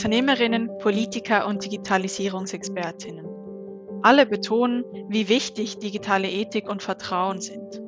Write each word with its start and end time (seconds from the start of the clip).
Unternehmerinnen, 0.00 0.78
Politiker 0.78 1.46
und 1.46 1.62
Digitalisierungsexpertinnen. 1.62 3.26
Alle 4.00 4.24
betonen, 4.24 4.82
wie 5.10 5.28
wichtig 5.28 5.78
digitale 5.78 6.26
Ethik 6.26 6.70
und 6.70 6.82
Vertrauen 6.82 7.42
sind. 7.42 7.82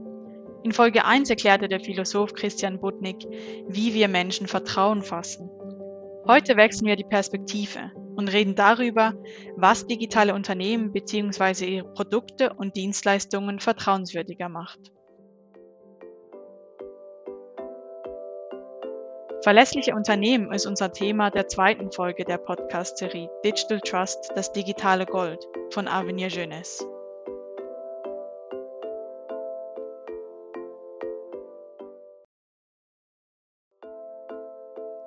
In 0.63 0.73
Folge 0.73 1.07
1 1.07 1.31
erklärte 1.31 1.69
der 1.69 1.81
Philosoph 1.81 2.35
Christian 2.35 2.81
Budnick, 2.81 3.27
wie 3.67 3.95
wir 3.95 4.09
Menschen 4.09 4.47
Vertrauen 4.47 5.03
fassen. 5.03 5.49
Heute 6.27 6.59
wechseln 6.59 6.87
wir 6.87 6.97
die 6.97 7.05
Perspektive 7.05 7.93
und 8.15 8.31
reden 8.31 8.57
darüber, 8.57 9.15
was 9.57 9.87
digitale 9.87 10.35
Unternehmen 10.35 10.93
bzw. 10.93 11.65
ihre 11.65 11.95
Produkte 11.95 12.53
und 12.53 12.77
Dienstleistungen 12.77 13.59
vertrauenswürdiger 13.59 14.51
macht. 14.51 14.93
Verlässliche 19.43 19.97
Unternehmen 19.97 20.53
ist 20.53 20.67
unser 20.67 20.93
Thema 20.93 21.31
der 21.31 21.49
zweiten 21.49 21.91
Folge 21.91 22.25
der 22.25 22.39
Podcast-Serie 22.39 23.29
Digital 23.45 23.81
Trust, 23.81 24.31
das 24.37 24.53
digitale 24.53 25.05
Gold 25.05 25.45
von 25.71 25.89
Avenir 25.89 26.29
Jeunesse. 26.29 26.87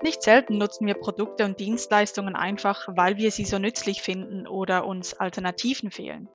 Nicht 0.03 0.21
selten 0.21 0.57
nutzen 0.57 0.85
wir 0.85 0.95
Produkte 0.95 1.45
und 1.45 1.62
Dienstleistungen 1.62 2.35
einfach, 2.35 2.90
weil 2.90 3.15
wir 3.15 3.31
sie 3.31 3.45
so 3.45 3.57
nützlich 3.57 4.02
finden 4.02 4.48
oder 4.48 4.85
uns 4.85 5.13
Alternativen 5.13 5.91
fehlen, 5.91 6.27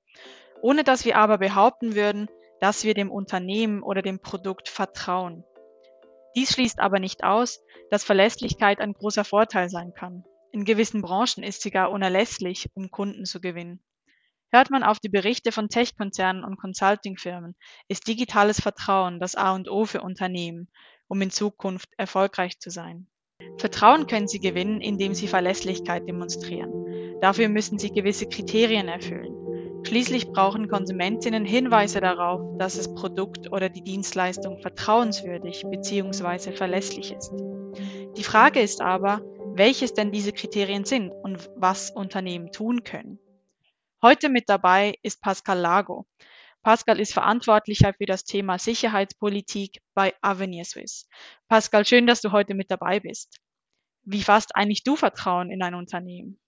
ohne 0.63 0.83
dass 0.83 1.05
wir 1.05 1.17
aber 1.17 1.37
behaupten 1.37 1.93
würden, 1.93 2.29
dass 2.59 2.83
wir 2.83 2.95
dem 2.95 3.11
Unternehmen 3.11 3.83
oder 3.83 4.01
dem 4.01 4.19
Produkt 4.19 4.69
vertrauen. 4.69 5.43
Dies 6.35 6.53
schließt 6.53 6.79
aber 6.79 6.99
nicht 6.99 7.23
aus, 7.23 7.61
dass 7.89 8.03
Verlässlichkeit 8.03 8.79
ein 8.79 8.93
großer 8.93 9.23
Vorteil 9.23 9.69
sein 9.69 9.93
kann. 9.93 10.23
In 10.51 10.65
gewissen 10.65 11.01
Branchen 11.01 11.43
ist 11.43 11.61
sie 11.61 11.71
gar 11.71 11.91
unerlässlich, 11.91 12.69
um 12.73 12.91
Kunden 12.91 13.25
zu 13.25 13.41
gewinnen. 13.41 13.83
Hört 14.51 14.69
man 14.69 14.83
auf 14.83 14.99
die 14.99 15.09
Berichte 15.09 15.53
von 15.53 15.69
Tech-Konzernen 15.69 16.43
und 16.43 16.57
Consulting-Firmen, 16.57 17.55
ist 17.87 18.07
digitales 18.07 18.59
Vertrauen 18.59 19.19
das 19.19 19.35
A 19.35 19.53
und 19.55 19.69
O 19.69 19.85
für 19.85 20.01
Unternehmen, 20.01 20.69
um 21.07 21.21
in 21.21 21.31
Zukunft 21.31 21.89
erfolgreich 21.97 22.59
zu 22.59 22.69
sein. 22.69 23.07
Vertrauen 23.57 24.07
können 24.07 24.27
sie 24.27 24.39
gewinnen, 24.39 24.81
indem 24.81 25.13
sie 25.13 25.27
Verlässlichkeit 25.27 26.07
demonstrieren. 26.07 27.19
Dafür 27.21 27.47
müssen 27.47 27.79
sie 27.79 27.91
gewisse 27.91 28.27
Kriterien 28.27 28.89
erfüllen. 28.89 29.30
Schließlich 29.83 30.27
brauchen 30.27 30.67
Konsumentinnen 30.67 31.45
Hinweise 31.45 31.99
darauf, 31.99 32.57
dass 32.57 32.77
das 32.77 32.93
Produkt 32.93 33.51
oder 33.51 33.69
die 33.69 33.83
Dienstleistung 33.83 34.59
vertrauenswürdig 34.61 35.63
bzw. 35.69 36.51
verlässlich 36.51 37.11
ist. 37.11 37.31
Die 38.17 38.23
Frage 38.23 38.61
ist 38.61 38.81
aber, 38.81 39.21
welches 39.53 39.93
denn 39.93 40.11
diese 40.11 40.31
Kriterien 40.31 40.85
sind 40.85 41.11
und 41.11 41.49
was 41.55 41.91
Unternehmen 41.91 42.51
tun 42.51 42.83
können. 42.83 43.19
Heute 44.01 44.29
mit 44.29 44.49
dabei 44.49 44.95
ist 45.03 45.21
Pascal 45.21 45.59
Lago. 45.59 46.05
Pascal 46.63 46.99
ist 46.99 47.13
Verantwortlicher 47.13 47.93
für 47.93 48.05
das 48.05 48.23
Thema 48.23 48.59
Sicherheitspolitik 48.59 49.81
bei 49.93 50.13
Avenir 50.21 50.65
Swiss. 50.65 51.07
Pascal, 51.47 51.85
schön, 51.85 52.07
dass 52.07 52.21
du 52.21 52.31
heute 52.31 52.53
mit 52.53 52.71
dabei 52.71 52.99
bist. 52.99 53.39
Wie 54.03 54.23
fasst 54.23 54.55
eigentlich 54.55 54.83
du 54.83 54.95
Vertrauen 54.95 55.51
in 55.51 55.61
ein 55.61 55.75
Unternehmen? 55.75 56.39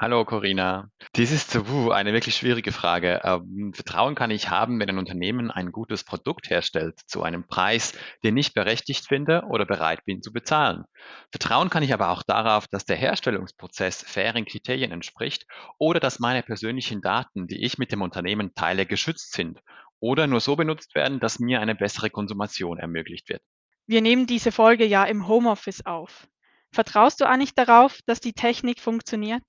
Hallo 0.00 0.24
Corinna. 0.24 0.92
Dies 1.16 1.32
ist 1.32 1.56
uh, 1.56 1.90
eine 1.90 2.12
wirklich 2.12 2.36
schwierige 2.36 2.70
Frage. 2.70 3.20
Ähm, 3.24 3.72
Vertrauen 3.74 4.14
kann 4.14 4.30
ich 4.30 4.48
haben, 4.48 4.78
wenn 4.78 4.88
ein 4.88 4.98
Unternehmen 4.98 5.50
ein 5.50 5.72
gutes 5.72 6.04
Produkt 6.04 6.50
herstellt 6.50 7.00
zu 7.08 7.24
einem 7.24 7.48
Preis, 7.48 7.94
den 8.22 8.36
ich 8.36 8.54
berechtigt 8.54 9.08
finde 9.08 9.42
oder 9.48 9.66
bereit 9.66 10.04
bin 10.04 10.22
zu 10.22 10.32
bezahlen. 10.32 10.84
Vertrauen 11.32 11.68
kann 11.68 11.82
ich 11.82 11.92
aber 11.92 12.10
auch 12.10 12.22
darauf, 12.22 12.68
dass 12.68 12.84
der 12.84 12.94
Herstellungsprozess 12.94 14.04
fairen 14.06 14.44
Kriterien 14.44 14.92
entspricht 14.92 15.46
oder 15.78 15.98
dass 15.98 16.20
meine 16.20 16.44
persönlichen 16.44 17.00
Daten, 17.00 17.48
die 17.48 17.64
ich 17.64 17.76
mit 17.76 17.90
dem 17.90 18.02
Unternehmen 18.02 18.54
teile, 18.54 18.86
geschützt 18.86 19.32
sind 19.32 19.58
oder 19.98 20.28
nur 20.28 20.38
so 20.38 20.54
benutzt 20.54 20.94
werden, 20.94 21.18
dass 21.18 21.40
mir 21.40 21.60
eine 21.60 21.74
bessere 21.74 22.08
Konsumation 22.08 22.78
ermöglicht 22.78 23.28
wird. 23.28 23.42
Wir 23.88 24.00
nehmen 24.00 24.28
diese 24.28 24.52
Folge 24.52 24.84
ja 24.84 25.02
im 25.02 25.26
Homeoffice 25.26 25.84
auf. 25.86 26.28
Vertraust 26.70 27.20
du 27.20 27.24
eigentlich 27.24 27.56
darauf, 27.56 27.98
dass 28.06 28.20
die 28.20 28.32
Technik 28.32 28.78
funktioniert? 28.78 29.42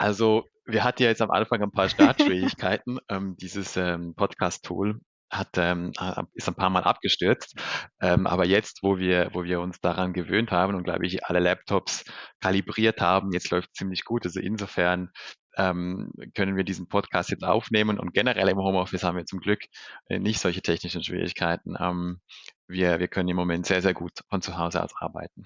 Also, 0.00 0.46
wir 0.64 0.82
hatten 0.82 1.02
ja 1.02 1.10
jetzt 1.10 1.20
am 1.20 1.30
Anfang 1.30 1.62
ein 1.62 1.72
paar 1.72 1.90
Startschwierigkeiten. 1.90 3.00
ähm, 3.10 3.36
dieses 3.36 3.76
ähm, 3.76 4.14
Podcast-Tool 4.16 4.98
hat, 5.30 5.50
ähm, 5.58 5.92
ist 6.32 6.48
ein 6.48 6.54
paar 6.54 6.70
Mal 6.70 6.84
abgestürzt. 6.84 7.60
Ähm, 8.00 8.26
aber 8.26 8.46
jetzt, 8.46 8.78
wo 8.82 8.96
wir, 8.96 9.28
wo 9.34 9.44
wir 9.44 9.60
uns 9.60 9.78
daran 9.82 10.14
gewöhnt 10.14 10.52
haben 10.52 10.74
und, 10.74 10.84
glaube 10.84 11.06
ich, 11.06 11.26
alle 11.26 11.38
Laptops 11.38 12.04
kalibriert 12.40 13.02
haben, 13.02 13.30
jetzt 13.32 13.50
läuft 13.50 13.74
ziemlich 13.74 14.06
gut. 14.06 14.24
Also 14.24 14.40
insofern 14.40 15.10
ähm, 15.58 16.10
können 16.34 16.56
wir 16.56 16.64
diesen 16.64 16.88
Podcast 16.88 17.28
jetzt 17.28 17.44
aufnehmen 17.44 17.98
und 17.98 18.14
generell 18.14 18.48
im 18.48 18.56
Homeoffice 18.56 19.02
haben 19.02 19.18
wir 19.18 19.26
zum 19.26 19.40
Glück 19.40 19.60
äh, 20.08 20.18
nicht 20.18 20.40
solche 20.40 20.62
technischen 20.62 21.04
Schwierigkeiten. 21.04 21.74
Ähm, 21.78 22.22
wir, 22.70 23.00
wir 23.00 23.08
können 23.08 23.28
im 23.28 23.36
Moment 23.36 23.66
sehr, 23.66 23.82
sehr 23.82 23.94
gut 23.94 24.24
von 24.28 24.42
zu 24.42 24.56
Hause 24.56 24.82
aus 24.82 24.94
arbeiten. 24.96 25.44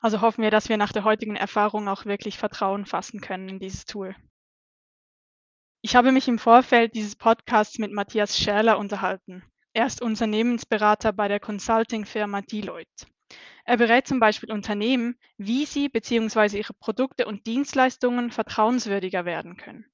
Also 0.00 0.20
hoffen 0.20 0.42
wir, 0.42 0.50
dass 0.50 0.68
wir 0.68 0.76
nach 0.76 0.92
der 0.92 1.04
heutigen 1.04 1.36
Erfahrung 1.36 1.88
auch 1.88 2.04
wirklich 2.04 2.38
Vertrauen 2.38 2.86
fassen 2.86 3.20
können 3.20 3.48
in 3.48 3.58
dieses 3.58 3.84
Tool. 3.84 4.14
Ich 5.82 5.94
habe 5.94 6.12
mich 6.12 6.28
im 6.28 6.38
Vorfeld 6.38 6.94
dieses 6.94 7.16
Podcasts 7.16 7.78
mit 7.78 7.92
Matthias 7.92 8.38
Schärler 8.38 8.78
unterhalten. 8.78 9.44
Er 9.72 9.86
ist 9.86 10.02
Unternehmensberater 10.02 11.12
bei 11.12 11.28
der 11.28 11.38
Consulting-Firma 11.38 12.42
Deloitte. 12.42 13.06
Er 13.64 13.76
berät 13.76 14.06
zum 14.06 14.20
Beispiel 14.20 14.52
Unternehmen, 14.52 15.16
wie 15.36 15.66
sie 15.66 15.88
bzw. 15.88 16.58
ihre 16.58 16.72
Produkte 16.74 17.26
und 17.26 17.46
Dienstleistungen 17.46 18.30
vertrauenswürdiger 18.30 19.24
werden 19.24 19.56
können. 19.56 19.86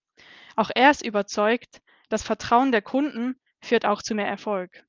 Auch 0.56 0.70
er 0.74 0.90
ist 0.90 1.04
überzeugt, 1.04 1.80
das 2.08 2.22
Vertrauen 2.22 2.72
der 2.72 2.82
Kunden 2.82 3.36
führt 3.60 3.86
auch 3.86 4.02
zu 4.02 4.14
mehr 4.14 4.28
Erfolg. 4.28 4.84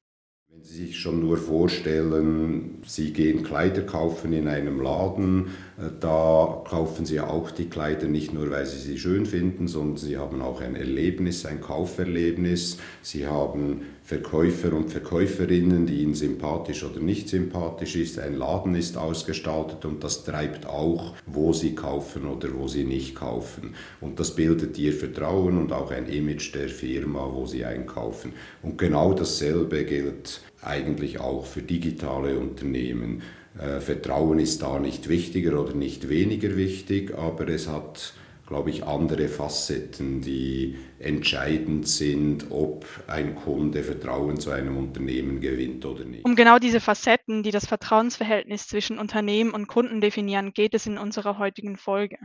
Wenn 0.55 0.63
Sie 0.63 0.85
sich 0.85 0.99
schon 0.99 1.19
nur 1.19 1.37
vorstellen, 1.37 2.77
Sie 2.85 3.11
gehen 3.11 3.41
Kleider 3.41 3.81
kaufen 3.81 4.33
in 4.33 4.47
einem 4.47 4.81
Laden, 4.81 5.47
äh, 5.79 5.89
da 5.99 6.61
kaufen 6.69 7.07
Sie 7.07 7.19
auch 7.19 7.49
die 7.49 7.69
Kleider 7.69 8.07
nicht 8.07 8.33
nur, 8.33 8.51
weil 8.51 8.67
Sie 8.67 8.77
sie 8.77 8.99
schön 8.99 9.25
finden, 9.25 9.67
sondern 9.67 9.97
Sie 9.97 10.17
haben 10.17 10.41
auch 10.41 10.61
ein 10.61 10.75
Erlebnis, 10.75 11.47
ein 11.47 11.59
Kauferlebnis. 11.59 12.77
Sie 13.01 13.25
haben 13.25 13.81
Verkäufer 14.03 14.73
und 14.73 14.89
Verkäuferinnen, 14.89 15.85
die 15.85 16.01
Ihnen 16.01 16.13
sympathisch 16.13 16.83
oder 16.83 16.99
nicht 16.99 17.29
sympathisch 17.29 17.95
ist. 17.95 18.19
Ein 18.19 18.37
Laden 18.37 18.75
ist 18.75 18.97
ausgestaltet 18.97 19.85
und 19.85 20.03
das 20.03 20.25
treibt 20.25 20.65
auch, 20.65 21.13
wo 21.25 21.53
Sie 21.53 21.73
kaufen 21.73 22.27
oder 22.27 22.49
wo 22.53 22.67
Sie 22.67 22.83
nicht 22.83 23.15
kaufen. 23.15 23.75
Und 24.01 24.19
das 24.19 24.35
bildet 24.35 24.77
Ihr 24.77 24.91
Vertrauen 24.91 25.57
und 25.57 25.71
auch 25.71 25.91
ein 25.91 26.07
Image 26.07 26.53
der 26.53 26.67
Firma, 26.67 27.29
wo 27.31 27.45
Sie 27.45 27.63
einkaufen. 27.63 28.33
Und 28.61 28.77
genau 28.77 29.13
dasselbe 29.13 29.85
gilt 29.85 30.41
eigentlich 30.61 31.21
auch 31.21 31.45
für 31.45 31.61
digitale 31.61 32.37
Unternehmen. 32.37 33.21
Äh, 33.57 33.79
Vertrauen 33.79 34.39
ist 34.39 34.61
da 34.63 34.79
nicht 34.79 35.07
wichtiger 35.07 35.61
oder 35.61 35.75
nicht 35.75 36.09
weniger 36.09 36.57
wichtig, 36.57 37.15
aber 37.15 37.47
es 37.47 37.69
hat 37.69 38.13
glaube 38.53 38.69
ich, 38.69 38.83
andere 38.83 39.29
Facetten, 39.29 40.21
die 40.21 40.77
entscheidend 40.99 41.87
sind, 41.87 42.51
ob 42.51 42.85
ein 43.07 43.33
Kunde 43.33 43.81
Vertrauen 43.81 44.39
zu 44.39 44.51
einem 44.51 44.77
Unternehmen 44.77 45.41
gewinnt 45.41 45.83
oder 45.87 46.05
nicht. 46.05 46.23
Um 46.23 46.35
genau 46.35 46.59
diese 46.59 46.79
Facetten, 46.79 47.41
die 47.41 47.49
das 47.49 47.65
Vertrauensverhältnis 47.65 48.67
zwischen 48.67 48.99
Unternehmen 48.99 49.55
und 49.55 49.65
Kunden 49.65 50.01
definieren, 50.01 50.53
geht 50.53 50.75
es 50.75 50.85
in 50.85 50.99
unserer 50.99 51.39
heutigen 51.39 51.77
Folge. 51.77 52.19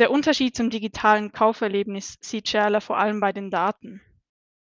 Der 0.00 0.10
Unterschied 0.10 0.56
zum 0.56 0.68
digitalen 0.68 1.30
Kauferlebnis 1.30 2.16
sieht 2.20 2.48
Scherler 2.48 2.80
vor 2.80 2.98
allem 2.98 3.20
bei 3.20 3.32
den 3.32 3.48
Daten. 3.52 4.00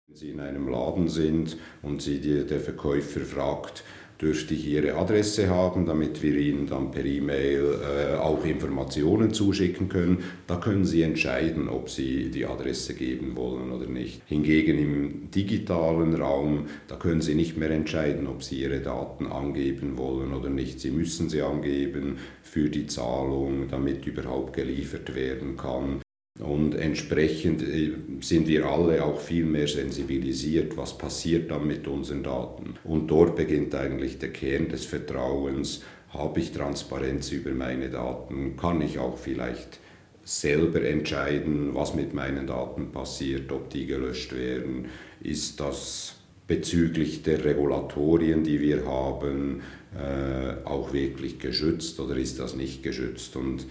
Wenn 0.08 0.16
Sie 0.16 0.28
in 0.28 0.40
einem 0.40 0.68
Laden 0.68 1.08
sind 1.08 1.56
und 1.80 2.02
Sie 2.02 2.20
der 2.20 2.60
Verkäufer 2.60 3.20
fragt, 3.20 3.82
dürfte 4.20 4.54
ich 4.54 4.66
Ihre 4.66 4.94
Adresse 4.94 5.48
haben, 5.48 5.86
damit 5.86 6.22
wir 6.22 6.36
Ihnen 6.36 6.66
dann 6.66 6.90
per 6.90 7.04
E-Mail 7.04 7.80
äh, 7.82 8.16
auch 8.16 8.44
Informationen 8.44 9.32
zuschicken 9.32 9.88
können. 9.88 10.24
Da 10.46 10.56
können 10.56 10.84
Sie 10.84 11.02
entscheiden, 11.02 11.68
ob 11.68 11.90
Sie 11.90 12.30
die 12.30 12.46
Adresse 12.46 12.94
geben 12.94 13.36
wollen 13.36 13.70
oder 13.70 13.86
nicht. 13.86 14.22
Hingegen 14.26 14.78
im 14.78 15.30
digitalen 15.30 16.14
Raum, 16.14 16.66
da 16.88 16.96
können 16.96 17.20
Sie 17.20 17.34
nicht 17.34 17.56
mehr 17.56 17.70
entscheiden, 17.70 18.26
ob 18.26 18.42
Sie 18.42 18.62
Ihre 18.62 18.80
Daten 18.80 19.26
angeben 19.26 19.96
wollen 19.96 20.32
oder 20.32 20.48
nicht. 20.48 20.80
Sie 20.80 20.90
müssen 20.90 21.28
sie 21.28 21.42
angeben 21.42 22.18
für 22.42 22.68
die 22.68 22.86
Zahlung, 22.86 23.68
damit 23.70 24.06
überhaupt 24.06 24.54
geliefert 24.54 25.14
werden 25.14 25.56
kann. 25.56 26.00
Und 26.38 26.74
entsprechend 26.74 27.62
äh, 27.62 27.92
sind 28.20 28.46
wir 28.46 28.66
alle 28.66 29.04
auch 29.04 29.20
viel 29.20 29.46
mehr 29.46 29.68
sensibilisiert, 29.68 30.76
was 30.76 30.98
passiert 30.98 31.50
dann 31.50 31.66
mit 31.66 31.88
unseren 31.88 32.22
Daten. 32.22 32.74
Und 32.84 33.08
dort 33.08 33.36
beginnt 33.36 33.74
eigentlich 33.74 34.18
der 34.18 34.30
Kern 34.30 34.68
des 34.68 34.84
Vertrauens. 34.84 35.82
Habe 36.10 36.40
ich 36.40 36.52
Transparenz 36.52 37.32
über 37.32 37.50
meine 37.50 37.88
Daten? 37.88 38.56
Kann 38.56 38.82
ich 38.82 38.98
auch 38.98 39.16
vielleicht 39.16 39.80
selber 40.24 40.82
entscheiden, 40.82 41.74
was 41.74 41.94
mit 41.94 42.12
meinen 42.12 42.46
Daten 42.46 42.90
passiert, 42.92 43.50
ob 43.52 43.70
die 43.70 43.86
gelöscht 43.86 44.34
werden? 44.34 44.86
Ist 45.22 45.60
das 45.60 46.16
bezüglich 46.46 47.22
der 47.22 47.44
Regulatorien, 47.44 48.44
die 48.44 48.60
wir 48.60 48.86
haben, 48.86 49.62
äh, 49.94 50.66
auch 50.66 50.92
wirklich 50.92 51.38
geschützt 51.38 51.98
oder 51.98 52.16
ist 52.16 52.38
das 52.38 52.56
nicht 52.56 52.82
geschützt? 52.82 53.36
Und 53.36 53.66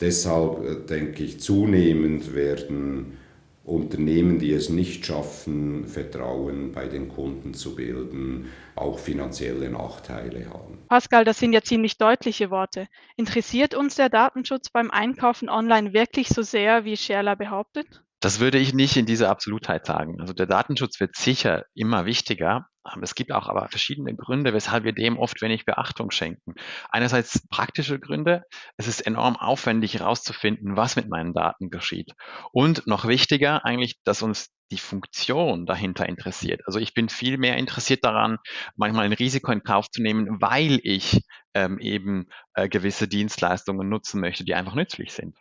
deshalb 0.00 0.64
äh, 0.64 0.86
denke 0.86 1.24
ich, 1.24 1.40
zunehmend 1.40 2.34
werden 2.34 3.18
Unternehmen, 3.62 4.38
die 4.38 4.52
es 4.52 4.68
nicht 4.68 5.06
schaffen, 5.06 5.86
Vertrauen 5.86 6.72
bei 6.72 6.88
den 6.88 7.08
Kunden 7.08 7.54
zu 7.54 7.76
bilden, 7.76 8.46
auch 8.74 8.98
finanzielle 8.98 9.70
Nachteile 9.70 10.50
haben. 10.50 10.78
Pascal, 10.88 11.24
das 11.24 11.38
sind 11.38 11.52
ja 11.52 11.62
ziemlich 11.62 11.98
deutliche 11.98 12.50
Worte. 12.50 12.88
Interessiert 13.16 13.74
uns 13.74 13.94
der 13.94 14.08
Datenschutz 14.08 14.70
beim 14.70 14.90
Einkaufen 14.90 15.48
online 15.48 15.92
wirklich 15.92 16.28
so 16.28 16.42
sehr, 16.42 16.84
wie 16.84 16.96
Scherler 16.96 17.36
behauptet? 17.36 18.02
Das 18.20 18.40
würde 18.40 18.58
ich 18.58 18.74
nicht 18.74 18.96
in 18.96 19.06
dieser 19.06 19.30
Absolutheit 19.30 19.86
sagen. 19.86 20.20
Also 20.20 20.32
der 20.32 20.46
Datenschutz 20.46 20.98
wird 20.98 21.14
sicher 21.16 21.64
immer 21.74 22.06
wichtiger. 22.06 22.66
Es 23.02 23.14
gibt 23.14 23.32
auch 23.32 23.48
aber 23.48 23.68
verschiedene 23.68 24.14
Gründe, 24.14 24.54
weshalb 24.54 24.84
wir 24.84 24.92
dem 24.92 25.18
oft 25.18 25.42
wenig 25.42 25.66
Beachtung 25.66 26.10
schenken. 26.10 26.54
Einerseits 26.88 27.46
praktische 27.48 28.00
Gründe. 28.00 28.44
Es 28.76 28.88
ist 28.88 29.02
enorm 29.02 29.36
aufwendig 29.36 29.94
herauszufinden, 29.94 30.76
was 30.76 30.96
mit 30.96 31.08
meinen 31.08 31.34
Daten 31.34 31.70
geschieht. 31.70 32.12
Und 32.52 32.86
noch 32.86 33.06
wichtiger 33.06 33.64
eigentlich, 33.64 34.00
dass 34.04 34.22
uns 34.22 34.50
die 34.70 34.78
Funktion 34.78 35.66
dahinter 35.66 36.08
interessiert. 36.08 36.62
Also 36.66 36.78
ich 36.78 36.94
bin 36.94 37.08
viel 37.08 37.38
mehr 37.38 37.56
interessiert 37.56 38.04
daran, 38.04 38.38
manchmal 38.76 39.04
ein 39.04 39.12
Risiko 39.12 39.52
in 39.52 39.62
Kauf 39.62 39.90
zu 39.90 40.00
nehmen, 40.00 40.40
weil 40.40 40.80
ich 40.82 41.22
ähm, 41.54 41.78
eben 41.80 42.26
äh, 42.54 42.68
gewisse 42.68 43.08
Dienstleistungen 43.08 43.88
nutzen 43.88 44.20
möchte, 44.20 44.44
die 44.44 44.54
einfach 44.54 44.74
nützlich 44.74 45.12
sind. 45.12 45.36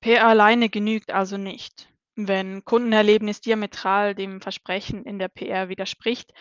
PR 0.00 0.26
alleine 0.26 0.68
genügt 0.68 1.10
also 1.10 1.38
nicht. 1.38 1.88
Wenn 2.16 2.64
Kundenerlebnis 2.64 3.40
diametral 3.40 4.14
dem 4.14 4.40
Versprechen 4.40 5.04
in 5.04 5.18
der 5.18 5.28
PR 5.28 5.68
widerspricht, 5.68 6.32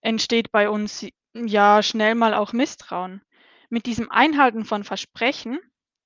entsteht 0.00 0.50
bei 0.52 0.70
uns 0.70 1.06
ja 1.34 1.82
schnell 1.82 2.14
mal 2.14 2.34
auch 2.34 2.52
Misstrauen. 2.52 3.22
Mit 3.68 3.86
diesem 3.86 4.10
Einhalten 4.10 4.64
von 4.64 4.84
Versprechen, 4.84 5.58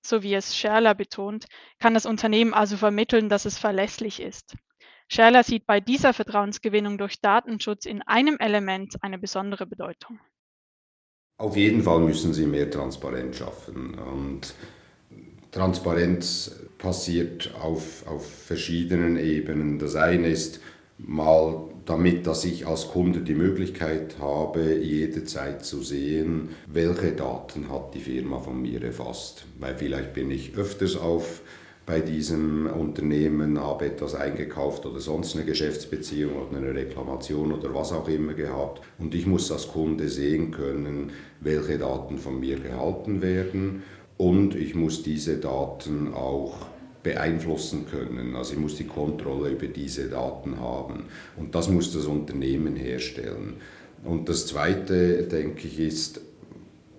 so 0.05 0.23
wie 0.23 0.35
es 0.35 0.57
Scherler 0.57 0.95
betont, 0.95 1.47
kann 1.79 1.95
das 1.95 2.07
Unternehmen 2.07 2.55
also 2.55 2.77
vermitteln, 2.77 3.29
dass 3.29 3.45
es 3.45 3.59
verlässlich 3.59 4.21
ist. 4.21 4.57
Scherler 5.09 5.45
sieht 5.45 5.67
bei 5.67 5.81
dieser 5.81 6.13
Vertrauensgewinnung 6.13 6.99
durch 6.99 7.21
Datenschutz 7.21 7.87
in 7.87 8.03
einem 8.03 8.39
Element 8.39 8.97
eine 9.03 9.19
besondere 9.19 9.67
Bedeutung. 9.67 10.19
Auf 11.39 11.57
jeden 11.57 11.83
Fall 11.83 12.01
müssen 12.01 12.33
Sie 12.35 12.47
mehr 12.47 12.71
Transparenz 12.71 13.37
schaffen. 13.37 13.99
Und 13.99 14.55
Transparenz 15.57 16.55
passiert 16.77 17.55
auf, 17.59 18.07
auf 18.07 18.27
verschiedenen 18.27 19.17
Ebenen. 19.17 19.79
Das 19.79 19.97
eine 19.97 20.29
ist 20.29 20.61
mal 20.99 21.65
damit, 21.87 22.27
dass 22.27 22.45
ich 22.45 22.67
als 22.67 22.89
Kunde 22.89 23.21
die 23.21 23.35
Möglichkeit 23.35 24.17
habe, 24.21 24.75
jederzeit 24.75 25.65
zu 25.65 25.83
sehen, 25.83 26.51
welche 26.67 27.13
Daten 27.13 27.71
hat 27.71 27.95
die 27.95 28.01
Firma 28.01 28.39
von 28.39 28.61
mir 28.61 28.83
erfasst. 28.85 29.47
Weil 29.59 29.75
vielleicht 29.77 30.13
bin 30.13 30.31
ich 30.31 30.55
öfters 30.57 30.95
auf 30.95 31.41
bei 31.87 32.01
diesem 32.01 32.67
Unternehmen, 32.67 33.59
habe 33.59 33.87
etwas 33.87 34.15
eingekauft 34.15 34.85
oder 34.85 35.01
sonst 35.01 35.37
eine 35.37 35.47
Geschäftsbeziehung 35.47 36.35
oder 36.35 36.59
eine 36.59 36.75
Reklamation 36.75 37.53
oder 37.53 37.73
was 37.73 37.93
auch 37.93 38.09
immer 38.09 38.35
gehabt. 38.35 38.83
Und 38.99 39.15
ich 39.15 39.27
muss 39.27 39.51
als 39.51 39.69
Kunde 39.69 40.11
sehen 40.11 40.51
können, 40.51 41.13
welche 41.41 41.79
Daten 41.79 42.19
von 42.19 42.41
mir 42.41 42.59
gehalten 42.59 43.23
werden 43.23 43.85
und 44.19 44.55
ich 44.55 44.75
muss 44.75 45.03
diese 45.03 45.37
Daten 45.37 46.15
auch 46.15 46.55
beeinflussen 47.03 47.87
können. 47.87 48.35
Also 48.35 48.55
ich 48.55 48.59
muss 48.59 48.77
die 48.77 48.87
Kontrolle 48.87 49.51
über 49.51 49.67
diese 49.69 50.09
Daten 50.09 50.59
haben. 50.59 51.05
Und 51.37 51.55
das 51.55 51.69
muss 51.69 51.93
das 51.93 52.07
Unternehmen 52.07 52.75
herstellen. 52.75 53.55
Und 54.05 54.29
das 54.29 54.47
Zweite, 54.47 55.23
denke 55.25 55.69
ich, 55.69 55.79
ist, 55.79 56.21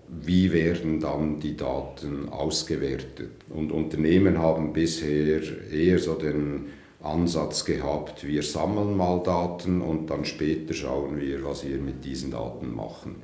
wie 0.09 0.53
werden 0.53 1.01
dann 1.01 1.39
die 1.41 1.57
Daten 1.57 2.29
ausgewertet? 2.29 3.31
Und 3.49 3.71
Unternehmen 3.73 4.37
haben 4.37 4.71
bisher 4.71 5.41
eher 5.71 5.99
so 5.99 6.13
den 6.13 6.67
Ansatz 7.01 7.65
gehabt, 7.65 8.25
wir 8.25 8.43
sammeln 8.43 8.95
mal 8.95 9.21
Daten 9.23 9.81
und 9.81 10.09
dann 10.09 10.25
später 10.25 10.73
schauen 10.73 11.19
wir, 11.19 11.43
was 11.43 11.67
wir 11.67 11.77
mit 11.77 12.03
diesen 12.03 12.31
Daten 12.31 12.73
machen. 12.73 13.17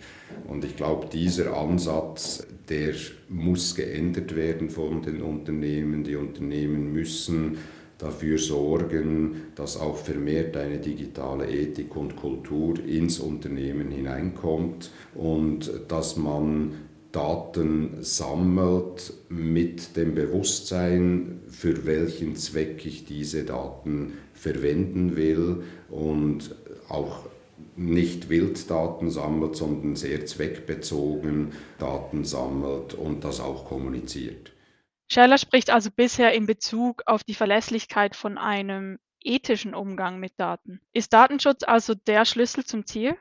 Und 0.48 0.64
ich 0.64 0.76
glaube, 0.76 1.08
dieser 1.12 1.56
Ansatz, 1.58 2.46
der 2.70 2.94
muss 3.30 3.76
geändert 3.76 4.36
werden 4.36 4.70
von 4.70 5.02
den 5.02 5.22
Unternehmen. 5.22 6.04
Die 6.04 6.16
Unternehmen 6.16 6.94
müssen 6.94 7.58
dafür 7.98 8.38
sorgen, 8.38 9.36
dass 9.56 9.78
auch 9.78 9.98
vermehrt 9.98 10.58
eine 10.58 10.78
digitale 10.78 11.50
Ethik 11.50 11.96
und 11.96 12.16
Kultur 12.16 12.76
ins 12.86 13.20
Unternehmen 13.20 13.92
hineinkommt 13.92 14.92
und 15.16 15.72
dass 15.88 16.18
man 16.18 16.74
Daten 17.12 17.98
sammelt 18.02 19.14
mit 19.30 19.96
dem 19.96 20.16
Bewusstsein, 20.16 21.42
für 21.48 21.86
welchen 21.86 22.36
Zweck 22.36 22.86
ich 22.86 23.06
diese 23.06 23.44
Daten 23.44 24.14
verwenden 24.34 25.16
will 25.16 25.64
und 25.90 26.56
auch 26.90 27.28
nicht 27.76 28.30
Wilddaten 28.30 29.10
sammelt, 29.10 29.56
sondern 29.56 29.96
sehr 29.96 30.26
zweckbezogen 30.26 31.54
Daten 31.80 32.26
sammelt 32.26 32.94
und 32.94 33.24
das 33.24 33.40
auch 33.40 33.66
kommuniziert. 33.66 34.52
Scheller 35.12 35.38
spricht 35.38 35.70
also 35.70 35.90
bisher 35.92 36.34
in 36.34 36.46
Bezug 36.46 37.04
auf 37.06 37.24
die 37.24 37.36
Verlässlichkeit 37.36 38.16
von 38.16 38.38
einem 38.38 39.00
ethischen 39.22 39.76
Umgang 39.76 40.20
mit 40.20 40.34
Daten. 40.38 40.82
Ist 40.92 41.14
Datenschutz 41.14 41.64
also 41.64 41.94
der 41.94 42.26
Schlüssel 42.26 42.66
zum 42.66 42.86
Ziel? 42.86 43.16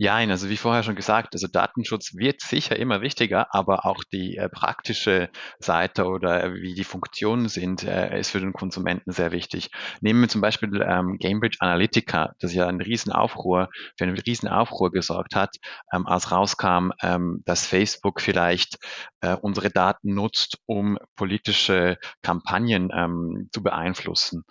Ja, 0.00 0.14
also 0.14 0.48
wie 0.48 0.56
vorher 0.56 0.84
schon 0.84 0.94
gesagt, 0.94 1.34
also 1.34 1.48
Datenschutz 1.48 2.14
wird 2.14 2.40
sicher 2.40 2.76
immer 2.78 3.00
wichtiger, 3.00 3.52
aber 3.52 3.84
auch 3.84 4.04
die 4.04 4.36
äh, 4.36 4.48
praktische 4.48 5.28
Seite 5.58 6.04
oder 6.06 6.44
äh, 6.44 6.54
wie 6.54 6.74
die 6.74 6.84
Funktionen 6.84 7.48
sind, 7.48 7.82
äh, 7.82 8.16
ist 8.20 8.30
für 8.30 8.38
den 8.38 8.52
Konsumenten 8.52 9.10
sehr 9.10 9.32
wichtig. 9.32 9.70
Nehmen 10.00 10.20
wir 10.20 10.28
zum 10.28 10.40
Beispiel 10.40 10.70
ähm, 10.88 11.18
Cambridge 11.20 11.56
Analytica, 11.58 12.32
das 12.38 12.54
ja 12.54 12.68
einen 12.68 12.80
riesen 12.80 13.10
Aufruhr, 13.10 13.70
für 13.96 14.04
einen 14.04 14.16
riesen 14.16 14.48
Aufruhr 14.48 14.92
gesorgt 14.92 15.34
hat, 15.34 15.56
ähm, 15.92 16.06
als 16.06 16.30
rauskam, 16.30 16.92
ähm, 17.02 17.42
dass 17.44 17.66
Facebook 17.66 18.20
vielleicht 18.20 18.78
äh, 19.20 19.34
unsere 19.34 19.70
Daten 19.70 20.14
nutzt, 20.14 20.58
um 20.66 20.96
politische 21.16 21.98
Kampagnen 22.22 22.90
ähm, 22.94 23.48
zu 23.52 23.64
beeinflussen. 23.64 24.44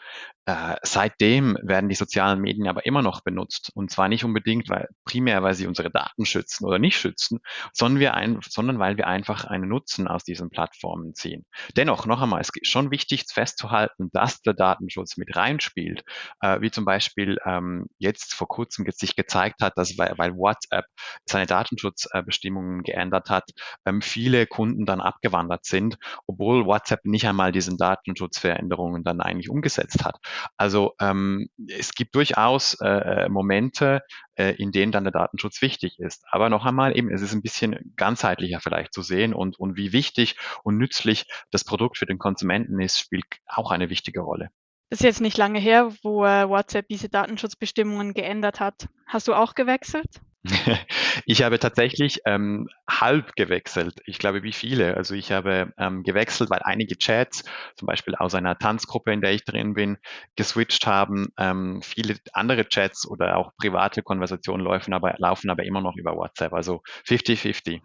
Äh, 0.47 0.77
seitdem 0.81 1.57
werden 1.61 1.89
die 1.89 1.95
sozialen 1.95 2.39
Medien 2.39 2.69
aber 2.69 2.85
immer 2.85 3.01
noch 3.01 3.19
benutzt. 3.19 3.69
Und 3.75 3.91
zwar 3.91 4.07
nicht 4.07 4.23
unbedingt, 4.23 4.69
weil 4.69 4.87
primär, 5.03 5.43
weil 5.43 5.53
sie 5.53 5.67
unsere 5.67 5.91
Daten 5.91 6.25
schützen 6.25 6.65
oder 6.65 6.79
nicht 6.79 6.97
schützen, 6.97 7.39
sondern, 7.73 7.99
wir 7.99 8.13
ein, 8.13 8.39
sondern 8.47 8.79
weil 8.79 8.95
wir 8.95 9.07
einfach 9.07 9.43
einen 9.43 9.67
Nutzen 9.67 10.07
aus 10.07 10.23
diesen 10.23 10.49
Plattformen 10.49 11.13
ziehen. 11.15 11.45
Dennoch, 11.75 12.05
noch 12.05 12.21
einmal, 12.21 12.39
es 12.39 12.49
ist 12.53 12.71
schon 12.71 12.91
wichtig 12.91 13.25
festzuhalten, 13.29 14.09
dass 14.13 14.41
der 14.41 14.53
Datenschutz 14.53 15.17
mit 15.17 15.35
reinspielt. 15.35 16.03
Äh, 16.39 16.61
wie 16.61 16.71
zum 16.71 16.85
Beispiel 16.85 17.37
ähm, 17.45 17.87
jetzt 17.97 18.33
vor 18.33 18.47
kurzem 18.47 18.85
sich 18.89 19.17
gezeigt 19.17 19.61
hat, 19.61 19.73
dass 19.75 19.97
weil, 19.97 20.13
weil 20.17 20.31
WhatsApp 20.37 20.85
seine 21.25 21.45
Datenschutzbestimmungen 21.45 22.83
geändert 22.83 23.29
hat, 23.29 23.51
ähm, 23.85 24.01
viele 24.01 24.47
Kunden 24.47 24.85
dann 24.85 25.01
abgewandert 25.01 25.65
sind, 25.65 25.97
obwohl 26.25 26.65
WhatsApp 26.65 27.03
nicht 27.03 27.27
einmal 27.27 27.51
diesen 27.51 27.77
Datenschutzveränderungen 27.77 29.03
dann 29.03 29.19
eigentlich 29.19 29.49
umgesetzt 29.49 30.05
hat. 30.05 30.17
Also 30.57 30.93
ähm, 30.99 31.49
es 31.67 31.93
gibt 31.93 32.15
durchaus 32.15 32.75
äh, 32.81 32.87
äh, 32.87 33.29
Momente, 33.29 34.01
äh, 34.35 34.53
in 34.55 34.71
denen 34.71 34.91
dann 34.91 35.03
der 35.03 35.13
Datenschutz 35.13 35.61
wichtig 35.61 35.99
ist. 35.99 36.23
Aber 36.31 36.49
noch 36.49 36.65
einmal 36.65 36.97
eben, 36.97 37.11
es 37.11 37.21
ist 37.21 37.33
ein 37.33 37.41
bisschen 37.41 37.93
ganzheitlicher 37.95 38.59
vielleicht 38.59 38.93
zu 38.93 39.01
sehen 39.01 39.33
und, 39.33 39.59
und 39.59 39.75
wie 39.75 39.93
wichtig 39.93 40.35
und 40.63 40.77
nützlich 40.77 41.25
das 41.51 41.63
Produkt 41.63 41.97
für 41.97 42.05
den 42.05 42.19
Konsumenten 42.19 42.79
ist, 42.79 42.99
spielt 42.99 43.25
auch 43.47 43.71
eine 43.71 43.89
wichtige 43.89 44.21
Rolle. 44.21 44.49
Das 44.89 45.01
ist 45.01 45.05
jetzt 45.05 45.21
nicht 45.21 45.37
lange 45.37 45.59
her, 45.59 45.91
wo 46.01 46.23
äh, 46.23 46.47
WhatsApp 46.47 46.87
diese 46.87 47.09
Datenschutzbestimmungen 47.09 48.13
geändert 48.13 48.61
hat. 48.61 48.87
Hast 49.05 49.27
du 49.27 49.33
auch 49.33 49.53
gewechselt? 49.53 50.21
Ich 51.25 51.43
habe 51.43 51.59
tatsächlich 51.59 52.21
ähm, 52.25 52.69
halb 52.89 53.35
gewechselt. 53.35 54.01
Ich 54.05 54.19
glaube, 54.19 54.43
wie 54.43 54.53
viele. 54.53 54.95
Also 54.95 55.15
ich 55.15 55.31
habe 55.31 55.73
ähm, 55.77 56.03
gewechselt, 56.03 56.49
weil 56.49 56.61
einige 56.63 56.97
Chats, 56.97 57.43
zum 57.75 57.85
Beispiel 57.85 58.15
aus 58.15 58.35
einer 58.35 58.57
Tanzgruppe, 58.57 59.11
in 59.11 59.21
der 59.21 59.33
ich 59.33 59.43
drin 59.43 59.73
bin, 59.73 59.97
geswitcht 60.35 60.85
haben. 60.87 61.27
Ähm, 61.37 61.81
viele 61.83 62.17
andere 62.33 62.65
Chats 62.67 63.07
oder 63.07 63.37
auch 63.37 63.51
private 63.57 64.03
Konversationen 64.03 64.65
laufen 64.65 64.93
aber, 64.93 65.15
laufen 65.17 65.49
aber 65.49 65.63
immer 65.63 65.81
noch 65.81 65.95
über 65.97 66.15
WhatsApp. 66.15 66.53
Also 66.53 66.81
50-50. 67.07 67.81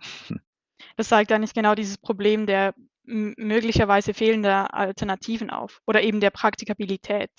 Das 0.97 1.09
zeigt 1.09 1.33
eigentlich 1.33 1.55
genau 1.55 1.75
dieses 1.75 1.99
Problem 1.99 2.47
der 2.47 2.75
möglicherweise 3.05 4.15
fehlender 4.15 4.75
Alternativen 4.75 5.51
auf 5.51 5.81
oder 5.87 6.03
eben 6.03 6.21
der 6.21 6.31
Praktikabilität 6.31 7.31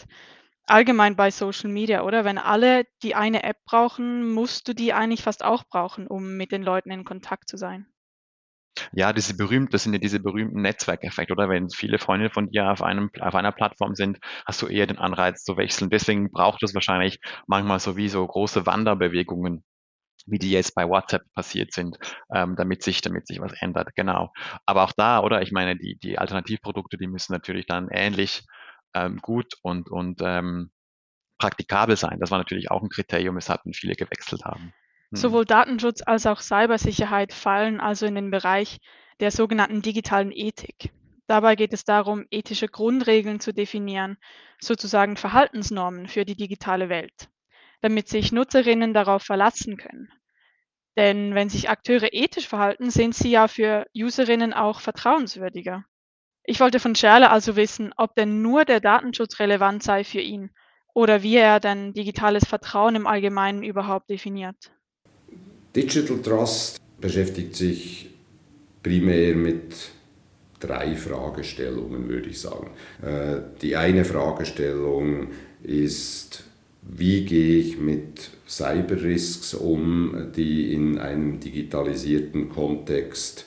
allgemein 0.65 1.15
bei 1.15 1.31
Social 1.31 1.69
Media, 1.69 2.03
oder? 2.03 2.25
Wenn 2.25 2.37
alle 2.37 2.85
die 3.01 3.15
eine 3.15 3.43
App 3.43 3.57
brauchen, 3.65 4.31
musst 4.31 4.67
du 4.67 4.73
die 4.73 4.93
eigentlich 4.93 5.23
fast 5.23 5.43
auch 5.43 5.63
brauchen, 5.65 6.07
um 6.07 6.37
mit 6.37 6.51
den 6.51 6.63
Leuten 6.63 6.91
in 6.91 7.03
Kontakt 7.03 7.49
zu 7.49 7.57
sein. 7.57 7.87
Ja, 8.91 9.13
diese 9.13 9.35
berühmt, 9.35 9.73
das 9.73 9.83
sind 9.83 9.93
ja 9.93 9.99
diese 9.99 10.19
berühmten 10.19 10.61
Netzwerkeffekte, 10.61 11.33
oder? 11.33 11.47
Wenn 11.47 11.69
viele 11.69 11.99
Freunde 11.99 12.29
von 12.31 12.49
dir 12.49 12.71
auf 12.71 12.81
einem, 12.81 13.11
auf 13.19 13.35
einer 13.35 13.51
Plattform 13.51 13.93
sind, 13.93 14.19
hast 14.47 14.61
du 14.61 14.67
eher 14.67 14.87
den 14.87 14.97
Anreiz 14.97 15.43
zu 15.43 15.57
wechseln. 15.57 15.91
Deswegen 15.91 16.31
braucht 16.31 16.63
es 16.63 16.73
wahrscheinlich 16.73 17.19
manchmal 17.45 17.79
sowieso 17.79 18.25
große 18.25 18.65
Wanderbewegungen 18.65 19.63
wie 20.25 20.39
die 20.39 20.51
jetzt 20.51 20.75
bei 20.75 20.87
WhatsApp 20.87 21.23
passiert 21.33 21.73
sind, 21.73 21.97
ähm, 22.33 22.55
damit 22.55 22.83
sich, 22.83 23.01
damit 23.01 23.27
sich 23.27 23.39
was 23.41 23.53
ändert. 23.61 23.89
Genau. 23.95 24.31
Aber 24.65 24.83
auch 24.83 24.93
da, 24.93 25.19
oder? 25.21 25.41
Ich 25.41 25.51
meine, 25.51 25.77
die, 25.77 25.97
die 26.01 26.17
Alternativprodukte, 26.17 26.97
die 26.97 27.07
müssen 27.07 27.33
natürlich 27.33 27.65
dann 27.65 27.89
ähnlich 27.89 28.45
ähm, 28.93 29.17
gut 29.21 29.53
und, 29.61 29.89
und 29.89 30.21
ähm, 30.21 30.71
praktikabel 31.37 31.97
sein. 31.97 32.19
Das 32.19 32.31
war 32.31 32.37
natürlich 32.37 32.71
auch 32.71 32.81
ein 32.81 32.89
Kriterium, 32.89 33.35
weshalb 33.35 33.61
viele 33.73 33.95
gewechselt 33.95 34.45
haben. 34.45 34.73
Hm. 35.09 35.17
Sowohl 35.17 35.45
Datenschutz 35.45 36.01
als 36.05 36.25
auch 36.25 36.41
Cybersicherheit 36.41 37.33
fallen 37.33 37.79
also 37.79 38.05
in 38.05 38.15
den 38.15 38.31
Bereich 38.31 38.79
der 39.19 39.31
sogenannten 39.31 39.81
digitalen 39.81 40.31
Ethik. 40.31 40.91
Dabei 41.27 41.55
geht 41.55 41.73
es 41.73 41.85
darum, 41.85 42.25
ethische 42.31 42.67
Grundregeln 42.67 43.39
zu 43.39 43.53
definieren, 43.53 44.17
sozusagen 44.59 45.15
Verhaltensnormen 45.15 46.07
für 46.07 46.25
die 46.25 46.35
digitale 46.35 46.89
Welt, 46.89 47.29
damit 47.81 48.09
sich 48.09 48.31
Nutzerinnen 48.31 48.93
darauf 48.93 49.23
verlassen 49.23 49.77
können. 49.77 50.09
Denn 50.97 51.33
wenn 51.33 51.49
sich 51.49 51.69
Akteure 51.69 52.09
ethisch 52.11 52.47
verhalten, 52.47 52.91
sind 52.91 53.15
sie 53.15 53.31
ja 53.31 53.47
für 53.47 53.87
Userinnen 53.95 54.53
auch 54.53 54.79
vertrauenswürdiger. 54.79 55.85
Ich 56.45 56.59
wollte 56.59 56.79
von 56.79 56.95
Scherle 56.95 57.29
also 57.29 57.55
wissen, 57.55 57.93
ob 57.95 58.15
denn 58.15 58.41
nur 58.41 58.65
der 58.65 58.81
Datenschutz 58.81 59.39
relevant 59.39 59.81
sei 59.81 60.03
für 60.03 60.19
ihn 60.19 60.49
oder 60.93 61.23
wie 61.23 61.37
er 61.37 61.59
denn 61.59 61.93
digitales 61.93 62.45
Vertrauen 62.45 62.95
im 62.95 63.07
Allgemeinen 63.07 63.63
überhaupt 63.63 64.09
definiert. 64.09 64.71
Digital 65.75 66.21
Trust 66.21 66.79
beschäftigt 66.99 67.55
sich 67.55 68.09
primär 68.83 69.35
mit 69.35 69.91
drei 70.59 70.95
Fragestellungen, 70.95 72.07
würde 72.09 72.29
ich 72.29 72.39
sagen. 72.39 72.71
Äh, 73.01 73.41
die 73.61 73.75
eine 73.75 74.05
Fragestellung 74.05 75.29
ist, 75.63 76.43
wie 76.81 77.25
gehe 77.25 77.57
ich 77.59 77.77
mit 77.79 78.29
Cyberrisks 78.47 79.53
um, 79.53 80.31
die 80.35 80.73
in 80.73 80.99
einem 80.99 81.39
digitalisierten 81.39 82.49
Kontext 82.49 83.45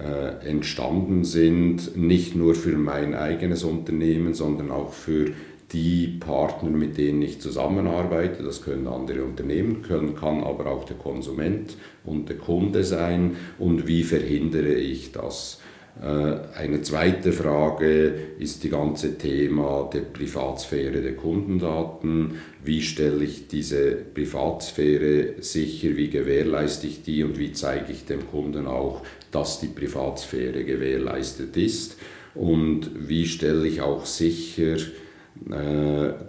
äh, 0.00 0.46
entstanden 0.46 1.24
sind, 1.24 1.96
nicht 1.96 2.36
nur 2.36 2.54
für 2.54 2.76
mein 2.76 3.14
eigenes 3.14 3.64
Unternehmen, 3.64 4.34
sondern 4.34 4.70
auch 4.70 4.92
für 4.92 5.32
die 5.72 6.18
Partner, 6.20 6.70
mit 6.70 6.96
denen 6.96 7.20
ich 7.22 7.40
zusammenarbeite. 7.40 8.42
Das 8.42 8.62
können 8.62 8.86
andere 8.86 9.24
Unternehmen, 9.24 9.82
können, 9.82 10.14
kann 10.14 10.42
aber 10.42 10.66
auch 10.66 10.84
der 10.84 10.96
Konsument 10.96 11.76
und 12.04 12.28
der 12.28 12.38
Kunde 12.38 12.84
sein. 12.84 13.36
Und 13.58 13.86
wie 13.86 14.02
verhindere 14.02 14.74
ich 14.74 15.12
das? 15.12 15.60
Äh, 16.02 16.56
eine 16.56 16.82
zweite 16.82 17.32
Frage 17.32 18.12
ist 18.38 18.62
die 18.62 18.70
ganze 18.70 19.18
Thema 19.18 19.88
der 19.92 20.00
Privatsphäre 20.00 21.02
der 21.02 21.16
Kundendaten. 21.16 22.38
Wie 22.64 22.82
stelle 22.82 23.24
ich 23.24 23.48
diese 23.48 23.92
Privatsphäre 23.92 25.34
sicher? 25.42 25.96
Wie 25.96 26.10
gewährleiste 26.10 26.86
ich 26.86 27.02
die? 27.02 27.24
Und 27.24 27.38
wie 27.38 27.52
zeige 27.52 27.92
ich 27.92 28.04
dem 28.04 28.28
Kunden 28.30 28.66
auch, 28.66 29.02
dass 29.32 29.60
die 29.60 29.66
Privatsphäre 29.66 30.64
gewährleistet 30.64 31.56
ist? 31.56 31.96
Und 32.34 32.90
wie 33.08 33.26
stelle 33.26 33.66
ich 33.66 33.80
auch 33.80 34.06
sicher, 34.06 34.76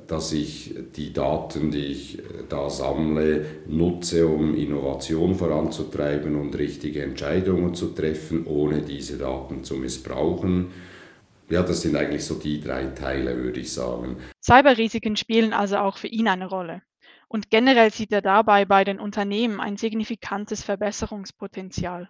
dass 0.07 0.31
ich 0.31 0.75
die 0.95 1.11
Daten, 1.11 1.71
die 1.71 1.85
ich 1.85 2.21
da 2.47 2.69
sammle, 2.69 3.45
nutze, 3.67 4.27
um 4.27 4.55
Innovation 4.55 5.35
voranzutreiben 5.35 6.35
und 6.35 6.57
richtige 6.57 7.03
Entscheidungen 7.03 7.73
zu 7.73 7.87
treffen, 7.87 8.45
ohne 8.45 8.81
diese 8.81 9.17
Daten 9.17 9.63
zu 9.63 9.75
missbrauchen. 9.75 10.67
Ja, 11.49 11.63
das 11.63 11.81
sind 11.81 11.95
eigentlich 11.95 12.23
so 12.25 12.35
die 12.35 12.61
drei 12.61 12.85
Teile, 12.85 13.35
würde 13.37 13.59
ich 13.59 13.73
sagen. 13.73 14.17
Cyberrisiken 14.43 15.15
spielen 15.15 15.51
also 15.53 15.77
auch 15.77 15.97
für 15.97 16.07
ihn 16.07 16.27
eine 16.27 16.47
Rolle. 16.47 16.83
Und 17.27 17.49
generell 17.49 17.91
sieht 17.91 18.11
er 18.11 18.21
dabei 18.21 18.65
bei 18.65 18.83
den 18.83 18.99
Unternehmen 18.99 19.59
ein 19.59 19.77
signifikantes 19.77 20.63
Verbesserungspotenzial. 20.63 22.09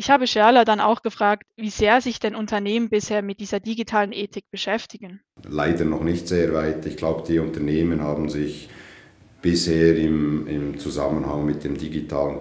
Ich 0.00 0.10
habe 0.10 0.28
Scherler 0.28 0.64
dann 0.64 0.78
auch 0.78 1.02
gefragt, 1.02 1.42
wie 1.56 1.70
sehr 1.70 2.00
sich 2.00 2.20
denn 2.20 2.36
Unternehmen 2.36 2.88
bisher 2.88 3.20
mit 3.20 3.40
dieser 3.40 3.58
digitalen 3.58 4.12
Ethik 4.12 4.44
beschäftigen. 4.52 5.18
Leider 5.42 5.84
noch 5.84 6.04
nicht 6.04 6.28
sehr 6.28 6.54
weit. 6.54 6.86
Ich 6.86 6.96
glaube, 6.96 7.24
die 7.26 7.40
Unternehmen 7.40 8.00
haben 8.00 8.28
sich 8.28 8.68
bisher 9.42 9.96
im, 9.96 10.46
im 10.46 10.78
Zusammenhang 10.78 11.44
mit 11.44 11.64
dem 11.64 11.76
digitalen 11.76 12.38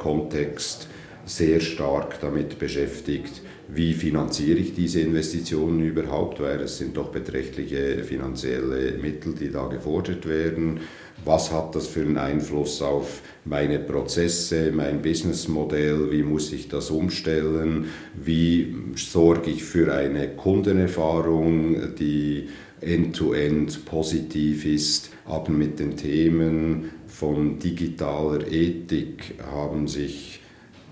Kontext 0.00 0.88
sehr 1.24 1.60
stark 1.60 2.20
damit 2.20 2.58
beschäftigt, 2.58 3.42
wie 3.68 3.94
finanziere 3.94 4.58
ich 4.58 4.74
diese 4.74 5.02
Investitionen 5.02 5.84
überhaupt, 5.84 6.40
weil 6.40 6.62
es 6.62 6.78
sind 6.78 6.96
doch 6.96 7.12
beträchtliche 7.12 8.02
finanzielle 8.02 8.98
Mittel, 9.00 9.36
die 9.36 9.52
da 9.52 9.68
gefordert 9.68 10.28
werden 10.28 10.80
was 11.24 11.52
hat 11.52 11.74
das 11.74 11.86
für 11.86 12.00
einen 12.00 12.16
Einfluss 12.16 12.82
auf 12.82 13.22
meine 13.44 13.78
Prozesse, 13.78 14.72
mein 14.72 15.02
Businessmodell, 15.02 16.10
wie 16.10 16.22
muss 16.22 16.52
ich 16.52 16.68
das 16.68 16.90
umstellen, 16.90 17.86
wie 18.14 18.74
sorge 18.96 19.50
ich 19.50 19.64
für 19.64 19.92
eine 19.92 20.28
Kundenerfahrung, 20.28 21.94
die 21.98 22.48
end-to-end 22.80 23.70
-end 23.70 23.84
positiv 23.84 24.64
ist. 24.64 25.10
Aber 25.24 25.50
mit 25.50 25.78
den 25.78 25.96
Themen 25.96 26.90
von 27.06 27.58
digitaler 27.58 28.50
Ethik 28.50 29.34
haben 29.50 29.86
sich 29.86 30.40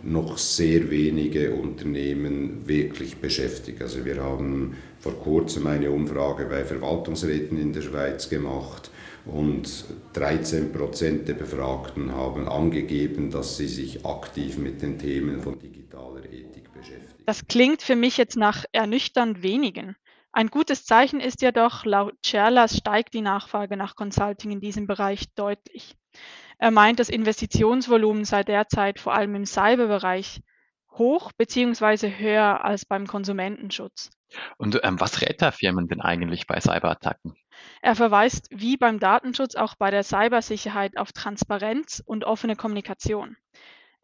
noch 0.02 0.38
sehr 0.38 0.90
wenige 0.90 1.52
Unternehmen 1.52 2.62
wirklich 2.66 3.16
beschäftigt. 3.16 3.82
Also 3.82 4.04
wir 4.04 4.22
haben 4.22 4.76
vor 5.00 5.12
kurzem 5.14 5.66
eine 5.66 5.90
Umfrage 5.90 6.46
bei 6.46 6.64
Verwaltungsräten 6.64 7.60
in 7.60 7.72
der 7.72 7.82
Schweiz 7.82 8.28
gemacht 8.28 8.90
und 9.26 9.84
13 10.14 10.72
Prozent 10.72 11.28
der 11.28 11.34
Befragten 11.34 12.14
haben 12.14 12.48
angegeben, 12.48 13.30
dass 13.30 13.56
sie 13.56 13.68
sich 13.68 14.04
aktiv 14.04 14.58
mit 14.58 14.82
den 14.82 14.98
Themen 14.98 15.40
von 15.40 15.58
digitaler 15.58 16.24
Ethik 16.24 16.72
beschäftigen. 16.72 17.24
Das 17.26 17.46
klingt 17.46 17.82
für 17.82 17.96
mich 17.96 18.16
jetzt 18.16 18.36
nach 18.36 18.64
ernüchternd 18.72 19.42
wenigen. 19.42 19.96
Ein 20.32 20.48
gutes 20.48 20.84
Zeichen 20.84 21.20
ist 21.20 21.42
jedoch, 21.42 21.84
laut 21.84 22.14
Cherlas 22.24 22.76
steigt 22.76 23.14
die 23.14 23.20
Nachfrage 23.20 23.76
nach 23.76 23.96
Consulting 23.96 24.52
in 24.52 24.60
diesem 24.60 24.86
Bereich 24.86 25.24
deutlich. 25.34 25.96
Er 26.58 26.70
meint, 26.70 27.00
das 27.00 27.08
Investitionsvolumen 27.08 28.24
sei 28.24 28.44
derzeit 28.44 29.00
vor 29.00 29.14
allem 29.14 29.34
im 29.34 29.46
Cyberbereich 29.46 30.40
hoch 30.92 31.32
bzw. 31.32 32.12
höher 32.18 32.64
als 32.64 32.84
beim 32.84 33.06
Konsumentenschutz. 33.06 34.10
Und 34.58 34.78
ähm, 34.84 35.00
was 35.00 35.20
rät 35.20 35.42
er 35.42 35.52
Firmen 35.52 35.88
denn 35.88 36.00
eigentlich 36.00 36.46
bei 36.46 36.60
Cyberattacken? 36.60 37.34
Er 37.82 37.94
verweist 37.94 38.48
wie 38.50 38.76
beim 38.76 38.98
Datenschutz 38.98 39.54
auch 39.54 39.74
bei 39.74 39.90
der 39.90 40.02
Cybersicherheit 40.02 40.96
auf 40.96 41.12
Transparenz 41.12 42.02
und 42.04 42.24
offene 42.24 42.56
Kommunikation. 42.56 43.36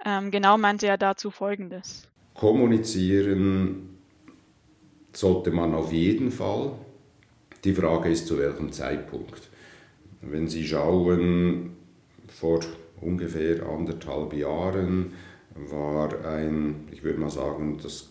Ähm, 0.04 0.30
genau 0.30 0.58
meinte 0.58 0.86
er 0.86 0.98
dazu 0.98 1.30
Folgendes. 1.30 2.08
Kommunizieren 2.34 3.98
sollte 5.12 5.50
man 5.50 5.74
auf 5.74 5.92
jeden 5.92 6.30
Fall. 6.30 6.72
Die 7.64 7.72
Frage 7.72 8.10
ist, 8.10 8.26
zu 8.26 8.38
welchem 8.38 8.70
Zeitpunkt. 8.72 9.48
Wenn 10.20 10.48
Sie 10.48 10.66
schauen, 10.66 11.76
vor 12.28 12.60
ungefähr 13.00 13.66
anderthalb 13.66 14.34
Jahren 14.34 15.14
war 15.54 16.24
ein, 16.26 16.88
ich 16.92 17.02
würde 17.02 17.18
mal 17.18 17.30
sagen, 17.30 17.78
das, 17.82 18.08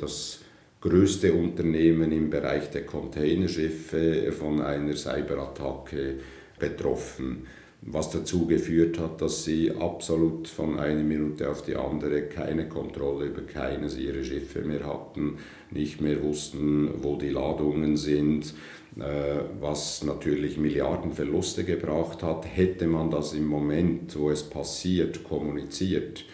das 0.00 0.43
größte 0.84 1.32
Unternehmen 1.32 2.12
im 2.12 2.28
Bereich 2.28 2.70
der 2.70 2.84
Containerschiffe 2.84 4.30
von 4.32 4.60
einer 4.60 4.94
Cyberattacke 4.94 6.16
betroffen, 6.58 7.46
was 7.80 8.10
dazu 8.10 8.46
geführt 8.46 8.98
hat, 8.98 9.22
dass 9.22 9.44
sie 9.44 9.70
absolut 9.70 10.46
von 10.46 10.78
einer 10.78 11.02
Minute 11.02 11.48
auf 11.48 11.62
die 11.62 11.76
andere 11.76 12.24
keine 12.24 12.68
Kontrolle 12.68 13.26
über 13.26 13.42
keines 13.42 13.96
ihrer 13.96 14.22
Schiffe 14.22 14.60
mehr 14.60 14.84
hatten, 14.86 15.38
nicht 15.70 16.02
mehr 16.02 16.22
wussten, 16.22 16.90
wo 17.02 17.16
die 17.16 17.30
Ladungen 17.30 17.96
sind, 17.96 18.52
äh, 18.98 19.40
was 19.60 20.04
natürlich 20.04 20.58
Milliardenverluste 20.58 21.64
gebracht 21.64 22.22
hat. 22.22 22.44
Hätte 22.44 22.86
man 22.88 23.10
das 23.10 23.32
im 23.32 23.46
Moment, 23.46 24.18
wo 24.18 24.30
es 24.30 24.42
passiert, 24.42 25.24
kommuniziert, 25.24 26.26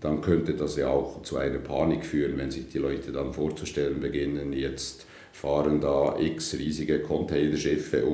dann 0.00 0.20
könnte 0.20 0.54
das 0.54 0.76
ja 0.76 0.88
auch 0.88 1.22
zu 1.22 1.36
einer 1.36 1.58
Panik 1.58 2.04
führen, 2.04 2.38
wenn 2.38 2.50
sich 2.50 2.68
die 2.68 2.78
Leute 2.78 3.12
dann 3.12 3.32
vorzustellen 3.32 4.00
beginnen, 4.00 4.52
jetzt 4.52 5.06
fahren 5.32 5.80
da 5.80 6.16
x 6.18 6.54
riesige 6.54 7.00
Containerschiffe 7.00 8.04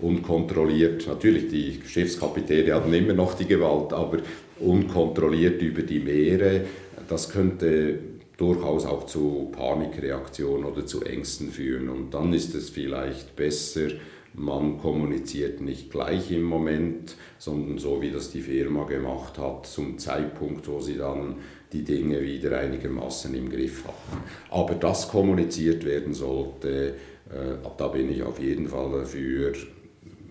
unkontrolliert. 0.00 1.06
Natürlich, 1.06 1.48
die 1.48 1.80
Schiffskapitäne 1.86 2.74
haben 2.74 2.92
immer 2.92 3.12
noch 3.12 3.34
die 3.34 3.46
Gewalt, 3.46 3.92
aber 3.92 4.18
unkontrolliert 4.58 5.62
über 5.62 5.82
die 5.82 6.00
Meere. 6.00 6.62
Das 7.08 7.30
könnte 7.30 7.98
durchaus 8.36 8.84
auch 8.84 9.06
zu 9.06 9.50
Panikreaktionen 9.52 10.64
oder 10.64 10.86
zu 10.86 11.04
Ängsten 11.04 11.50
führen. 11.50 11.88
Und 11.88 12.14
dann 12.14 12.32
ist 12.32 12.54
es 12.54 12.70
vielleicht 12.70 13.36
besser, 13.36 13.88
man 14.34 14.78
kommuniziert 14.78 15.60
nicht 15.60 15.90
gleich 15.90 16.30
im 16.30 16.42
Moment, 16.42 17.16
sondern 17.38 17.78
so 17.78 18.00
wie 18.00 18.10
das 18.10 18.30
die 18.30 18.42
Firma 18.42 18.84
gemacht 18.84 19.38
hat, 19.38 19.66
zum 19.66 19.98
Zeitpunkt, 19.98 20.68
wo 20.68 20.80
sie 20.80 20.96
dann 20.96 21.36
die 21.72 21.82
Dinge 21.84 22.22
wieder 22.22 22.58
einigermaßen 22.58 23.34
im 23.34 23.50
Griff 23.50 23.84
hatten. 23.84 24.22
Aber 24.50 24.74
das 24.74 25.08
kommuniziert 25.08 25.84
werden 25.84 26.14
sollte, 26.14 26.94
äh, 27.28 27.56
da 27.76 27.88
bin 27.88 28.10
ich 28.10 28.22
auf 28.22 28.40
jeden 28.40 28.68
Fall 28.68 28.90
dafür. 28.92 29.52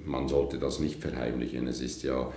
Man 0.05 0.27
sollte 0.27 0.59
das 0.59 0.79
nicht 0.79 1.01
verheimlichen. 1.01 1.67
Es 1.67 1.81
ist 1.81 2.03
ja 2.03 2.31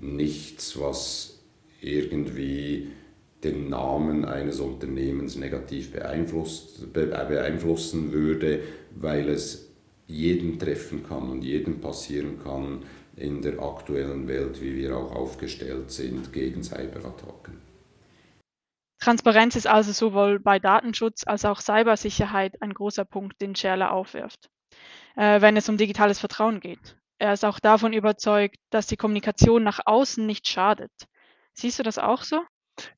nichts, 0.00 0.78
was 0.80 1.40
irgendwie 1.80 2.88
den 3.44 3.68
Namen 3.68 4.24
eines 4.24 4.60
Unternehmens 4.60 5.36
negativ 5.36 5.92
beeinflussen 5.92 6.92
würde, 8.12 8.60
weil 8.94 9.28
es 9.28 9.71
jeden 10.06 10.58
treffen 10.58 11.06
kann 11.06 11.30
und 11.30 11.42
jedem 11.42 11.80
passieren 11.80 12.42
kann 12.42 12.84
in 13.16 13.42
der 13.42 13.60
aktuellen 13.60 14.26
Welt, 14.28 14.60
wie 14.60 14.74
wir 14.76 14.96
auch 14.96 15.12
aufgestellt 15.14 15.90
sind 15.90 16.32
gegen 16.32 16.62
Cyberattacken. 16.62 17.60
Transparenz 18.98 19.56
ist 19.56 19.66
also 19.66 19.92
sowohl 19.92 20.38
bei 20.38 20.60
Datenschutz 20.60 21.26
als 21.26 21.44
auch 21.44 21.60
Cybersicherheit 21.60 22.62
ein 22.62 22.72
großer 22.72 23.04
Punkt, 23.04 23.40
den 23.40 23.56
Scherler 23.56 23.92
aufwirft, 23.92 24.48
äh, 25.16 25.40
wenn 25.40 25.56
es 25.56 25.68
um 25.68 25.76
digitales 25.76 26.20
Vertrauen 26.20 26.60
geht. 26.60 26.96
Er 27.18 27.32
ist 27.32 27.44
auch 27.44 27.58
davon 27.58 27.92
überzeugt, 27.92 28.56
dass 28.70 28.86
die 28.86 28.96
Kommunikation 28.96 29.62
nach 29.62 29.80
außen 29.84 30.24
nicht 30.24 30.46
schadet. 30.48 30.92
Siehst 31.52 31.78
du 31.78 31.82
das 31.82 31.98
auch 31.98 32.22
so? 32.22 32.42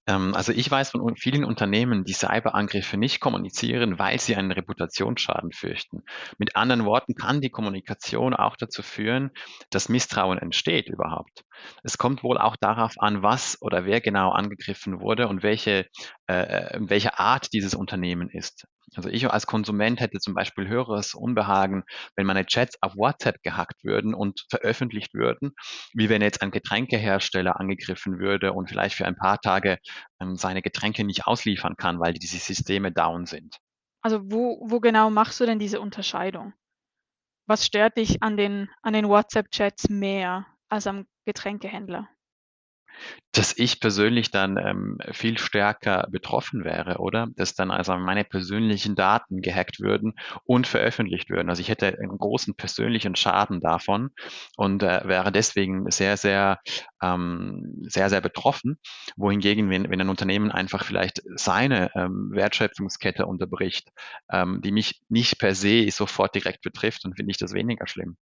Ähm, 0.06 0.34
also 0.34 0.52
ich 0.52 0.70
weiß 0.70 0.90
von 0.90 1.16
vielen 1.16 1.44
Unternehmen, 1.44 2.04
die 2.04 2.12
Cyberangriffe 2.12 2.96
nicht 2.96 3.20
kommunizieren, 3.20 3.98
weil 3.98 4.20
sie 4.20 4.36
einen 4.36 4.52
Reputationsschaden 4.52 5.52
fürchten. 5.52 6.02
Mit 6.38 6.56
anderen 6.56 6.84
Worten 6.84 7.14
kann 7.14 7.40
die 7.40 7.50
Kommunikation 7.50 8.34
auch 8.34 8.56
dazu 8.56 8.82
führen, 8.82 9.30
dass 9.70 9.88
Misstrauen 9.88 10.38
entsteht 10.38 10.88
überhaupt. 10.88 11.44
Es 11.82 11.98
kommt 11.98 12.22
wohl 12.22 12.38
auch 12.38 12.56
darauf 12.56 12.94
an, 12.98 13.22
was 13.22 13.60
oder 13.60 13.84
wer 13.84 14.00
genau 14.00 14.30
angegriffen 14.30 15.00
wurde 15.00 15.28
und 15.28 15.42
welche, 15.42 15.86
äh, 16.26 16.34
äh 16.34 16.78
welche 16.80 17.18
Art 17.18 17.52
dieses 17.52 17.74
Unternehmen 17.74 18.28
ist. 18.28 18.66
Also 18.96 19.08
ich 19.08 19.28
als 19.30 19.46
Konsument 19.46 20.00
hätte 20.00 20.18
zum 20.18 20.34
Beispiel 20.34 20.68
höheres 20.68 21.14
Unbehagen, 21.14 21.84
wenn 22.16 22.26
meine 22.26 22.46
Chats 22.46 22.76
auf 22.80 22.96
WhatsApp 22.96 23.42
gehackt 23.42 23.84
würden 23.84 24.14
und 24.14 24.46
veröffentlicht 24.48 25.14
würden, 25.14 25.52
wie 25.92 26.08
wenn 26.08 26.22
jetzt 26.22 26.42
ein 26.42 26.50
Getränkehersteller 26.50 27.58
angegriffen 27.58 28.18
würde 28.18 28.52
und 28.52 28.68
vielleicht 28.68 28.96
für 28.96 29.06
ein 29.06 29.16
paar 29.16 29.40
Tage 29.40 29.78
ähm, 30.20 30.36
seine 30.36 30.62
Getränke 30.62 31.04
nicht 31.04 31.26
ausliefern 31.26 31.76
kann, 31.76 31.98
weil 31.98 32.14
diese 32.14 32.38
Systeme 32.38 32.92
down 32.92 33.26
sind. 33.26 33.58
Also 34.02 34.20
wo, 34.24 34.64
wo 34.68 34.80
genau 34.80 35.10
machst 35.10 35.40
du 35.40 35.46
denn 35.46 35.58
diese 35.58 35.80
Unterscheidung? 35.80 36.52
Was 37.46 37.66
stört 37.66 37.96
dich 37.96 38.22
an 38.22 38.36
den, 38.36 38.70
an 38.82 38.92
den 38.94 39.08
WhatsApp-Chats 39.08 39.88
mehr 39.88 40.46
als 40.68 40.86
am 40.86 41.06
Getränkehändler? 41.26 42.08
Dass 43.32 43.56
ich 43.56 43.80
persönlich 43.80 44.30
dann 44.30 44.56
ähm, 44.56 44.98
viel 45.12 45.38
stärker 45.38 46.06
betroffen 46.10 46.64
wäre, 46.64 46.98
oder? 46.98 47.26
Dass 47.34 47.54
dann 47.54 47.70
also 47.70 47.96
meine 47.96 48.24
persönlichen 48.24 48.94
Daten 48.94 49.40
gehackt 49.40 49.80
würden 49.80 50.14
und 50.44 50.66
veröffentlicht 50.66 51.30
würden. 51.30 51.48
Also 51.48 51.60
ich 51.60 51.68
hätte 51.68 51.86
einen 51.86 52.16
großen 52.16 52.54
persönlichen 52.54 53.16
Schaden 53.16 53.60
davon 53.60 54.10
und 54.56 54.82
äh, 54.84 55.02
wäre 55.04 55.32
deswegen 55.32 55.90
sehr, 55.90 56.16
sehr, 56.16 56.60
ähm, 57.02 57.82
sehr, 57.88 58.08
sehr 58.08 58.20
betroffen. 58.20 58.78
Wohingegen, 59.16 59.68
wenn, 59.68 59.90
wenn 59.90 60.00
ein 60.00 60.10
Unternehmen 60.10 60.52
einfach 60.52 60.84
vielleicht 60.84 61.22
seine 61.34 61.90
ähm, 61.96 62.30
Wertschöpfungskette 62.32 63.26
unterbricht, 63.26 63.90
ähm, 64.30 64.60
die 64.62 64.72
mich 64.72 65.02
nicht 65.08 65.38
per 65.38 65.54
se 65.54 65.90
sofort 65.90 66.34
direkt 66.36 66.62
betrifft, 66.62 67.04
dann 67.04 67.14
finde 67.14 67.32
ich 67.32 67.38
das 67.38 67.52
weniger 67.52 67.88
schlimm. 67.88 68.16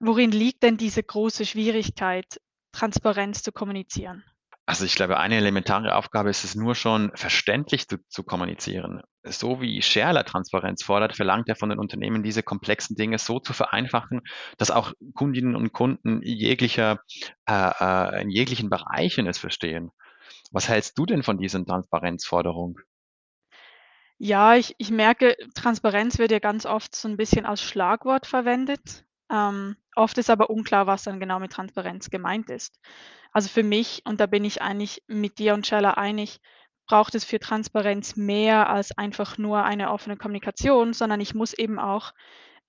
Worin 0.00 0.32
liegt 0.32 0.62
denn 0.62 0.76
diese 0.76 1.02
große 1.02 1.46
Schwierigkeit, 1.46 2.40
Transparenz 2.74 3.42
zu 3.42 3.52
kommunizieren? 3.52 4.24
Also 4.66 4.86
ich 4.86 4.94
glaube, 4.94 5.18
eine 5.18 5.36
elementare 5.36 5.94
Aufgabe 5.94 6.30
ist 6.30 6.42
es 6.42 6.54
nur 6.54 6.74
schon, 6.74 7.12
verständlich 7.14 7.86
zu, 7.86 7.98
zu 8.08 8.22
kommunizieren. 8.24 9.02
So 9.22 9.60
wie 9.60 9.82
Scherler 9.82 10.24
Transparenz 10.24 10.82
fordert, 10.82 11.14
verlangt 11.14 11.48
er 11.50 11.56
von 11.56 11.68
den 11.68 11.78
Unternehmen, 11.78 12.22
diese 12.22 12.42
komplexen 12.42 12.96
Dinge 12.96 13.18
so 13.18 13.40
zu 13.40 13.52
vereinfachen, 13.52 14.22
dass 14.56 14.70
auch 14.70 14.94
Kundinnen 15.12 15.54
und 15.54 15.72
Kunden 15.72 16.22
jeglicher, 16.22 17.00
äh, 17.46 17.72
äh, 17.78 18.22
in 18.22 18.30
jeglichen 18.30 18.70
Bereichen 18.70 19.26
es 19.26 19.38
verstehen. 19.38 19.90
Was 20.50 20.68
hältst 20.68 20.98
du 20.98 21.04
denn 21.04 21.22
von 21.22 21.36
diesen 21.36 21.66
Transparenzforderungen? 21.66 22.76
Ja, 24.16 24.54
ich, 24.54 24.74
ich 24.78 24.90
merke, 24.90 25.36
Transparenz 25.54 26.18
wird 26.18 26.30
ja 26.30 26.38
ganz 26.38 26.64
oft 26.64 26.94
so 26.96 27.08
ein 27.08 27.18
bisschen 27.18 27.44
als 27.44 27.60
Schlagwort 27.60 28.26
verwendet. 28.26 29.04
Ähm, 29.30 29.76
oft 29.96 30.18
ist 30.18 30.30
aber 30.30 30.50
unklar, 30.50 30.86
was 30.86 31.04
dann 31.04 31.20
genau 31.20 31.38
mit 31.38 31.52
Transparenz 31.52 32.10
gemeint 32.10 32.50
ist. 32.50 32.78
Also 33.32 33.48
für 33.48 33.62
mich, 33.62 34.02
und 34.04 34.20
da 34.20 34.26
bin 34.26 34.44
ich 34.44 34.62
eigentlich 34.62 35.02
mit 35.06 35.38
dir 35.38 35.54
und 35.54 35.66
Scheller 35.66 35.98
einig, 35.98 36.40
braucht 36.86 37.14
es 37.14 37.24
für 37.24 37.40
Transparenz 37.40 38.16
mehr 38.16 38.68
als 38.68 38.96
einfach 38.96 39.38
nur 39.38 39.64
eine 39.64 39.90
offene 39.90 40.16
Kommunikation, 40.16 40.92
sondern 40.92 41.20
ich 41.20 41.34
muss 41.34 41.54
eben 41.54 41.78
auch 41.78 42.12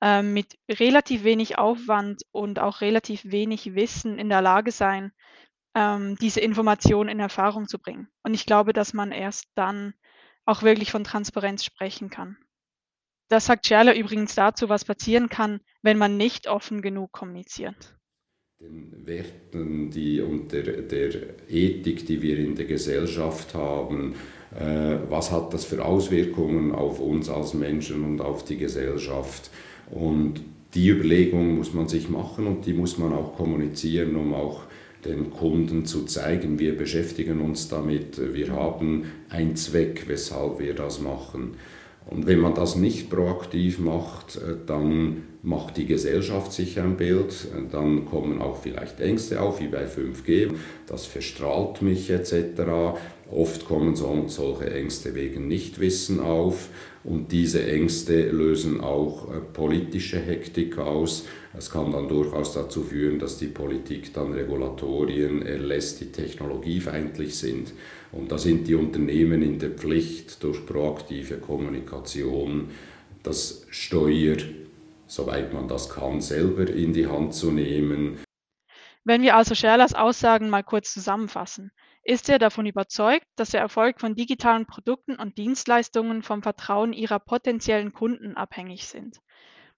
ähm, 0.01 0.33
mit 0.33 0.57
relativ 0.69 1.23
wenig 1.23 1.57
Aufwand 1.57 2.23
und 2.31 2.59
auch 2.59 2.81
relativ 2.81 3.25
wenig 3.25 3.75
Wissen 3.75 4.17
in 4.17 4.29
der 4.29 4.41
Lage 4.41 4.71
sein, 4.71 5.11
ähm, 5.75 6.15
diese 6.17 6.39
Information 6.39 7.09
in 7.09 7.19
Erfahrung 7.19 7.67
zu 7.67 7.79
bringen. 7.79 8.07
Und 8.23 8.33
ich 8.33 8.45
glaube, 8.45 8.73
dass 8.73 8.93
man 8.93 9.11
erst 9.11 9.47
dann 9.55 9.93
auch 10.45 10.63
wirklich 10.63 10.91
von 10.91 11.03
Transparenz 11.03 11.65
sprechen 11.65 12.09
kann. 12.09 12.37
Das 13.27 13.45
sagt 13.45 13.65
Scherler 13.65 13.95
übrigens 13.95 14.35
dazu, 14.35 14.69
was 14.69 14.85
passieren 14.85 15.29
kann, 15.29 15.59
wenn 15.85 15.99
man 15.99 16.17
nicht 16.17 16.47
offen 16.47 16.81
genug 16.81 17.11
kommuniziert. 17.11 17.95
Den 18.59 19.05
Werten 19.05 19.91
die, 19.91 20.19
und 20.19 20.51
der, 20.51 20.81
der 20.81 21.11
Ethik, 21.47 22.07
die 22.07 22.21
wir 22.21 22.39
in 22.39 22.55
der 22.55 22.65
Gesellschaft 22.65 23.53
haben, 23.53 24.15
äh, 24.55 24.97
was 25.09 25.31
hat 25.31 25.53
das 25.53 25.65
für 25.65 25.85
Auswirkungen 25.85 26.71
auf 26.71 26.99
uns 26.99 27.29
als 27.29 27.53
Menschen 27.53 28.03
und 28.03 28.19
auf 28.19 28.43
die 28.43 28.57
Gesellschaft? 28.57 29.51
Und 29.91 30.41
die 30.73 30.89
Überlegung 30.89 31.55
muss 31.57 31.73
man 31.73 31.87
sich 31.87 32.09
machen 32.09 32.47
und 32.47 32.65
die 32.65 32.73
muss 32.73 32.97
man 32.97 33.13
auch 33.13 33.35
kommunizieren, 33.35 34.15
um 34.15 34.33
auch 34.33 34.63
den 35.05 35.29
Kunden 35.29 35.85
zu 35.85 36.05
zeigen, 36.05 36.57
wir 36.57 36.75
beschäftigen 36.75 37.41
uns 37.41 37.67
damit, 37.67 38.33
wir 38.33 38.53
haben 38.53 39.03
einen 39.29 39.55
Zweck, 39.55 40.05
weshalb 40.07 40.57
wir 40.57 40.73
das 40.73 40.99
machen. 40.99 41.57
Und 42.07 42.25
wenn 42.25 42.39
man 42.39 42.55
das 42.55 42.75
nicht 42.75 43.09
proaktiv 43.09 43.77
macht, 43.77 44.37
äh, 44.37 44.55
dann 44.65 45.23
macht 45.45 45.77
die 45.77 45.85
Gesellschaft 45.85 46.51
sich 46.51 46.79
ein 46.79 46.97
Bild, 46.97 47.47
dann 47.71 48.05
kommen 48.05 48.41
auch 48.41 48.57
vielleicht 48.61 48.99
Ängste 48.99 49.39
auf, 49.39 49.61
wie 49.61 49.67
bei 49.67 49.85
5G, 49.85 50.51
das 50.87 51.05
verstrahlt 51.05 51.83
mich 51.83 52.09
etc. 52.09 52.97
Oft 53.31 53.65
kommen 53.65 53.95
so, 53.95 54.25
solche 54.27 54.73
Ängste 54.73 55.13
wegen 55.13 55.47
Nichtwissen 55.47 56.19
auf 56.19 56.69
und 57.03 57.31
diese 57.31 57.63
Ängste 57.63 58.29
lösen 58.29 58.81
auch 58.81 59.31
äh, 59.31 59.39
politische 59.39 60.19
Hektik 60.19 60.79
aus. 60.79 61.25
Es 61.55 61.69
kann 61.69 61.91
dann 61.91 62.07
durchaus 62.07 62.53
dazu 62.53 62.81
führen, 62.81 63.19
dass 63.19 63.37
die 63.37 63.47
Politik 63.47 64.13
dann 64.13 64.33
Regulatorien 64.33 65.43
erlässt, 65.43 66.01
die 66.01 66.11
technologiefeindlich 66.11 67.35
sind. 67.35 67.73
Und 68.11 68.31
da 68.31 68.39
sind 68.39 68.67
die 68.67 68.75
Unternehmen 68.75 69.43
in 69.43 69.59
der 69.59 69.71
Pflicht, 69.71 70.43
durch 70.43 70.65
proaktive 70.65 71.35
Kommunikation 71.35 72.69
das 73.21 73.65
Steuer, 73.69 74.37
soweit 75.07 75.53
man 75.53 75.67
das 75.67 75.89
kann, 75.89 76.21
selber 76.21 76.69
in 76.69 76.93
die 76.93 77.07
Hand 77.07 77.33
zu 77.33 77.51
nehmen. 77.51 78.19
Wenn 79.03 79.21
wir 79.21 79.35
also 79.35 79.53
Scherlers 79.53 79.93
Aussagen 79.93 80.49
mal 80.49 80.63
kurz 80.63 80.91
zusammenfassen, 80.91 81.71
ist 82.03 82.29
er 82.29 82.39
davon 82.39 82.65
überzeugt, 82.65 83.25
dass 83.35 83.51
der 83.51 83.61
Erfolg 83.61 83.99
von 83.99 84.15
digitalen 84.15 84.65
Produkten 84.65 85.15
und 85.15 85.37
Dienstleistungen 85.37 86.23
vom 86.23 86.41
Vertrauen 86.41 86.93
ihrer 86.93 87.19
potenziellen 87.19 87.93
Kunden 87.93 88.35
abhängig 88.35 88.87
sind. 88.87 89.19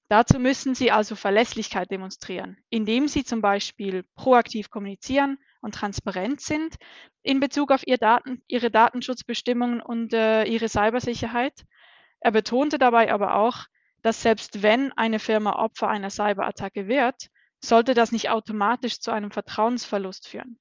Dazu 0.09 0.39
müssen 0.39 0.73
sie 0.73 0.91
also 0.91 1.15
Verlässlichkeit 1.15 1.91
demonstrieren, 1.91 2.57
indem 2.69 3.09
sie 3.09 3.25
zum 3.25 3.41
Beispiel 3.41 4.03
proaktiv 4.15 4.69
kommunizieren 4.69 5.37
und 5.61 5.75
transparent 5.75 6.39
sind 6.39 6.75
in 7.23 7.41
Bezug 7.41 7.71
auf 7.71 7.85
ihr 7.85 7.97
Daten, 7.97 8.41
ihre 8.47 8.71
Datenschutzbestimmungen 8.71 9.81
und 9.81 10.13
äh, 10.13 10.45
ihre 10.45 10.69
Cybersicherheit. 10.69 11.65
Er 12.21 12.31
betonte 12.31 12.77
dabei 12.77 13.11
aber 13.11 13.35
auch, 13.35 13.65
dass 14.07 14.21
selbst 14.21 14.63
wenn 14.63 14.93
eine 14.93 15.19
Firma 15.19 15.61
Opfer 15.61 15.89
einer 15.89 16.09
Cyberattacke 16.09 16.87
wird, 16.87 17.27
sollte 17.61 17.93
das 17.93 18.13
nicht 18.13 18.29
automatisch 18.29 19.01
zu 19.01 19.11
einem 19.11 19.31
Vertrauensverlust 19.31 20.29
führen. 20.29 20.57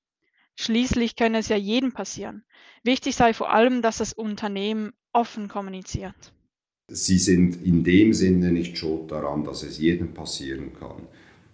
Schließlich 0.56 1.14
könne 1.14 1.38
es 1.38 1.46
ja 1.46 1.56
jedem 1.56 1.92
passieren. 1.92 2.42
Wichtig 2.82 3.14
sei 3.14 3.32
vor 3.34 3.52
allem, 3.52 3.82
dass 3.82 3.98
das 3.98 4.12
Unternehmen 4.12 4.94
offen 5.12 5.46
kommuniziert. 5.46 6.32
Sie 6.90 7.18
sind 7.18 7.62
in 7.64 7.84
dem 7.84 8.12
Sinne 8.12 8.50
nicht 8.50 8.78
schuld 8.78 9.12
daran, 9.12 9.44
dass 9.44 9.62
es 9.62 9.78
jedem 9.78 10.12
passieren 10.12 10.72
kann, 10.72 11.06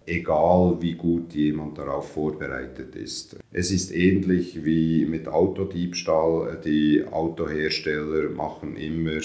egal 0.07 0.81
wie 0.81 0.93
gut 0.93 1.35
jemand 1.35 1.77
darauf 1.77 2.11
vorbereitet 2.11 2.95
ist. 2.95 3.37
Es 3.51 3.69
ist 3.69 3.93
ähnlich 3.93 4.65
wie 4.65 5.05
mit 5.05 5.27
Autodiebstahl. 5.27 6.59
Die 6.65 7.05
Autohersteller 7.05 8.31
machen 8.31 8.77
immer 8.77 9.21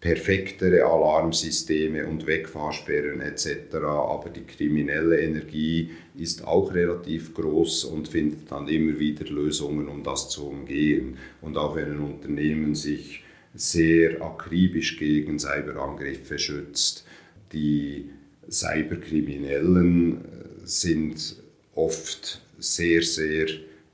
perfektere 0.00 0.84
Alarmsysteme 0.84 2.06
und 2.06 2.26
Wegfahrsperren 2.26 3.20
etc. 3.20 3.74
Aber 3.74 4.30
die 4.30 4.44
kriminelle 4.44 5.20
Energie 5.20 5.90
ist 6.16 6.46
auch 6.46 6.72
relativ 6.72 7.34
groß 7.34 7.84
und 7.84 8.08
findet 8.08 8.50
dann 8.50 8.68
immer 8.68 8.98
wieder 8.98 9.24
Lösungen, 9.26 9.88
um 9.88 10.04
das 10.04 10.28
zu 10.28 10.46
umgehen. 10.46 11.18
Und 11.40 11.56
auch 11.56 11.74
wenn 11.74 11.92
ein 11.92 12.00
Unternehmen 12.00 12.76
sich 12.76 13.24
sehr 13.54 14.22
akribisch 14.22 14.98
gegen 14.98 15.38
Cyberangriffe 15.38 16.38
schützt. 16.38 17.04
Die 17.52 18.10
Cyberkriminellen 18.48 20.16
äh, 20.16 20.18
sind 20.64 21.36
oft 21.74 22.40
sehr, 22.58 23.02
sehr 23.02 23.46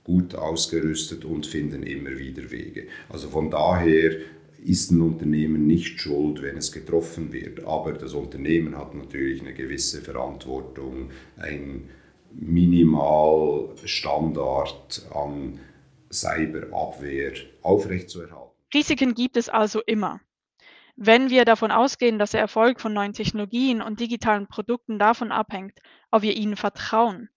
gut 0.05 0.35
ausgerüstet 0.35 1.25
und 1.25 1.47
finden 1.47 1.83
immer 1.83 2.19
wieder 2.19 2.51
Wege. 2.51 2.89
Also 3.09 3.31
von 3.31 3.51
daher 3.51 4.17
ist 4.65 4.91
ein 4.91 5.01
Unternehmen 5.03 5.67
nicht 5.67 6.01
schuld, 6.01 6.41
wenn 6.43 6.57
es 6.57 6.73
getroffen 6.73 7.35
wird, 7.35 7.65
aber 7.65 7.93
das 7.93 8.15
Unternehmen 8.15 8.79
hat 8.79 8.95
natürlich 8.95 9.43
eine 9.43 9.53
gewisse 9.53 10.01
Verantwortung, 10.01 11.11
ein 11.37 11.91
Minimalstandard 12.33 15.07
an 15.15 15.61
Cyberabwehr 16.11 17.35
aufrechtzuerhalten. 17.61 18.55
Risiken 18.73 19.13
gibt 19.15 19.37
es 19.37 19.51
also 19.51 19.83
immer. 19.83 20.23
Wenn 20.97 21.29
wir 21.29 21.45
davon 21.45 21.71
ausgehen, 21.71 22.19
dass 22.19 22.31
der 22.31 22.41
Erfolg 22.41 22.81
von 22.81 22.95
neuen 22.95 23.13
Technologien 23.13 23.83
und 23.83 24.01
digitalen 24.01 24.47
Produkten 24.47 24.99
davon 24.99 25.31
abhängt, 25.31 25.79
ob 26.11 26.23
wir 26.23 26.35
ihnen 26.37 26.57
vertrauen, 26.57 27.29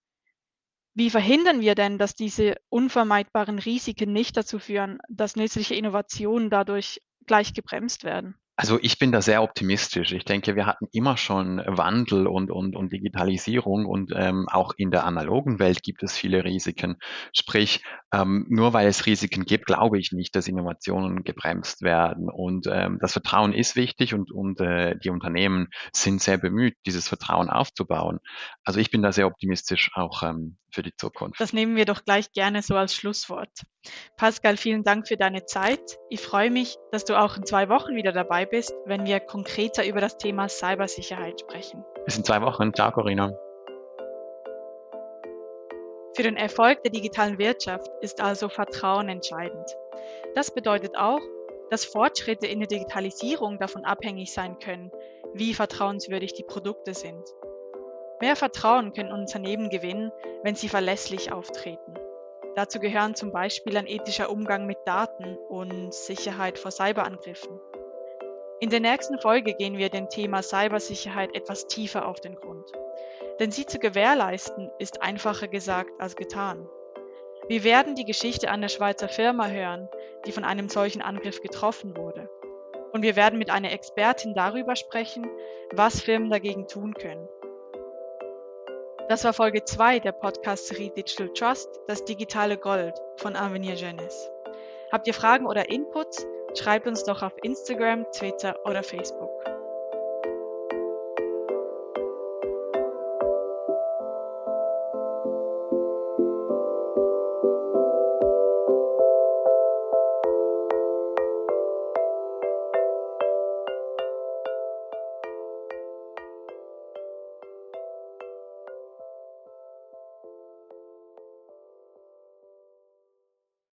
wie 0.94 1.10
verhindern 1.10 1.60
wir 1.60 1.74
denn, 1.74 1.98
dass 1.98 2.14
diese 2.14 2.56
unvermeidbaren 2.70 3.58
Risiken 3.58 4.12
nicht 4.12 4.34
dazu 4.36 4.58
führen, 4.58 4.98
dass 5.08 5.36
nützliche 5.36 5.74
Innovationen 5.74 6.50
dadurch 6.50 7.00
gleich 7.28 7.54
gebremst 7.54 8.02
werden? 8.02 8.34
Also 8.60 8.76
ich 8.82 8.98
bin 8.98 9.12
da 9.12 9.22
sehr 9.22 9.44
optimistisch. 9.44 10.10
Ich 10.10 10.24
denke, 10.24 10.56
wir 10.56 10.66
hatten 10.66 10.88
immer 10.90 11.16
schon 11.16 11.62
Wandel 11.64 12.26
und, 12.26 12.50
und, 12.50 12.74
und 12.74 12.92
Digitalisierung 12.92 13.86
und 13.86 14.10
ähm, 14.16 14.48
auch 14.50 14.72
in 14.76 14.90
der 14.90 15.04
analogen 15.04 15.60
Welt 15.60 15.84
gibt 15.84 16.02
es 16.02 16.18
viele 16.18 16.42
Risiken. 16.42 16.96
Sprich, 17.32 17.84
ähm, 18.12 18.46
nur 18.48 18.72
weil 18.72 18.88
es 18.88 19.06
Risiken 19.06 19.44
gibt, 19.44 19.66
glaube 19.66 20.00
ich 20.00 20.10
nicht, 20.10 20.34
dass 20.34 20.48
Innovationen 20.48 21.22
gebremst 21.22 21.82
werden. 21.82 22.28
Und 22.28 22.66
ähm, 22.68 22.98
das 23.00 23.12
Vertrauen 23.12 23.52
ist 23.52 23.76
wichtig 23.76 24.12
und, 24.12 24.32
und 24.32 24.60
äh, 24.60 24.98
die 24.98 25.10
Unternehmen 25.10 25.68
sind 25.92 26.20
sehr 26.20 26.38
bemüht, 26.38 26.74
dieses 26.84 27.06
Vertrauen 27.06 27.50
aufzubauen. 27.50 28.18
Also 28.64 28.80
ich 28.80 28.90
bin 28.90 29.02
da 29.02 29.12
sehr 29.12 29.28
optimistisch 29.28 29.92
auch 29.94 30.24
ähm, 30.24 30.56
für 30.70 30.82
die 30.82 30.94
Zukunft. 30.96 31.40
Das 31.40 31.52
nehmen 31.52 31.76
wir 31.76 31.84
doch 31.84 32.04
gleich 32.04 32.32
gerne 32.32 32.62
so 32.62 32.76
als 32.76 32.94
Schlusswort. 32.94 33.50
Pascal, 34.16 34.56
vielen 34.56 34.84
Dank 34.84 35.08
für 35.08 35.16
deine 35.16 35.46
Zeit. 35.46 35.98
Ich 36.10 36.20
freue 36.20 36.50
mich, 36.50 36.76
dass 36.92 37.04
du 37.04 37.18
auch 37.18 37.36
in 37.36 37.46
zwei 37.46 37.68
Wochen 37.68 37.94
wieder 37.94 38.12
dabei 38.12 38.46
bist, 38.46 38.74
wenn 38.84 39.06
wir 39.06 39.20
konkreter 39.20 39.86
über 39.86 40.00
das 40.00 40.18
Thema 40.18 40.48
Cybersicherheit 40.48 41.40
sprechen. 41.40 41.84
Bis 42.04 42.16
in 42.16 42.24
zwei 42.24 42.40
Wochen. 42.42 42.74
Ciao, 42.74 42.92
Corinna. 42.92 43.32
Für 46.14 46.24
den 46.24 46.36
Erfolg 46.36 46.82
der 46.82 46.90
digitalen 46.90 47.38
Wirtschaft 47.38 47.88
ist 48.00 48.20
also 48.20 48.48
Vertrauen 48.48 49.08
entscheidend. 49.08 49.70
Das 50.34 50.52
bedeutet 50.52 50.96
auch, 50.96 51.20
dass 51.70 51.84
Fortschritte 51.84 52.46
in 52.46 52.58
der 52.58 52.68
Digitalisierung 52.68 53.58
davon 53.58 53.84
abhängig 53.84 54.32
sein 54.32 54.58
können, 54.58 54.90
wie 55.34 55.54
vertrauenswürdig 55.54 56.32
die 56.34 56.42
Produkte 56.42 56.94
sind. 56.94 57.22
Mehr 58.20 58.36
Vertrauen 58.36 58.92
können 58.92 59.12
Unternehmen 59.12 59.70
gewinnen, 59.70 60.12
wenn 60.42 60.54
sie 60.54 60.68
verlässlich 60.68 61.32
auftreten. 61.32 61.94
Dazu 62.56 62.80
gehören 62.80 63.14
zum 63.14 63.30
Beispiel 63.30 63.76
ein 63.76 63.86
ethischer 63.86 64.30
Umgang 64.30 64.66
mit 64.66 64.78
Daten 64.84 65.36
und 65.48 65.94
Sicherheit 65.94 66.58
vor 66.58 66.72
Cyberangriffen. 66.72 67.60
In 68.58 68.70
der 68.70 68.80
nächsten 68.80 69.20
Folge 69.20 69.54
gehen 69.54 69.78
wir 69.78 69.88
dem 69.88 70.08
Thema 70.08 70.42
Cybersicherheit 70.42 71.36
etwas 71.36 71.68
tiefer 71.68 72.08
auf 72.08 72.18
den 72.20 72.34
Grund. 72.34 72.68
Denn 73.38 73.52
sie 73.52 73.66
zu 73.66 73.78
gewährleisten 73.78 74.72
ist 74.80 75.00
einfacher 75.00 75.46
gesagt 75.46 75.92
als 76.00 76.16
getan. 76.16 76.68
Wir 77.46 77.62
werden 77.62 77.94
die 77.94 78.04
Geschichte 78.04 78.50
einer 78.50 78.68
Schweizer 78.68 79.08
Firma 79.08 79.46
hören, 79.46 79.88
die 80.26 80.32
von 80.32 80.42
einem 80.42 80.68
solchen 80.68 81.02
Angriff 81.02 81.40
getroffen 81.40 81.96
wurde. 81.96 82.28
Und 82.92 83.02
wir 83.02 83.14
werden 83.14 83.38
mit 83.38 83.50
einer 83.50 83.70
Expertin 83.70 84.34
darüber 84.34 84.74
sprechen, 84.74 85.30
was 85.72 86.00
Firmen 86.00 86.30
dagegen 86.30 86.66
tun 86.66 86.94
können. 86.94 87.28
Das 89.08 89.24
war 89.24 89.32
Folge 89.32 89.64
2 89.64 90.00
der 90.00 90.12
Podcast-Serie 90.12 90.90
Digital 90.90 91.30
Trust, 91.30 91.80
das 91.86 92.04
digitale 92.04 92.58
Gold 92.58 92.92
von 93.16 93.36
Avenir 93.36 93.74
Jeunesse. 93.74 94.30
Habt 94.92 95.06
ihr 95.06 95.14
Fragen 95.14 95.46
oder 95.46 95.70
Inputs? 95.70 96.26
Schreibt 96.54 96.86
uns 96.86 97.04
doch 97.04 97.22
auf 97.22 97.32
Instagram, 97.42 98.04
Twitter 98.12 98.54
oder 98.66 98.82
Facebook. 98.82 99.30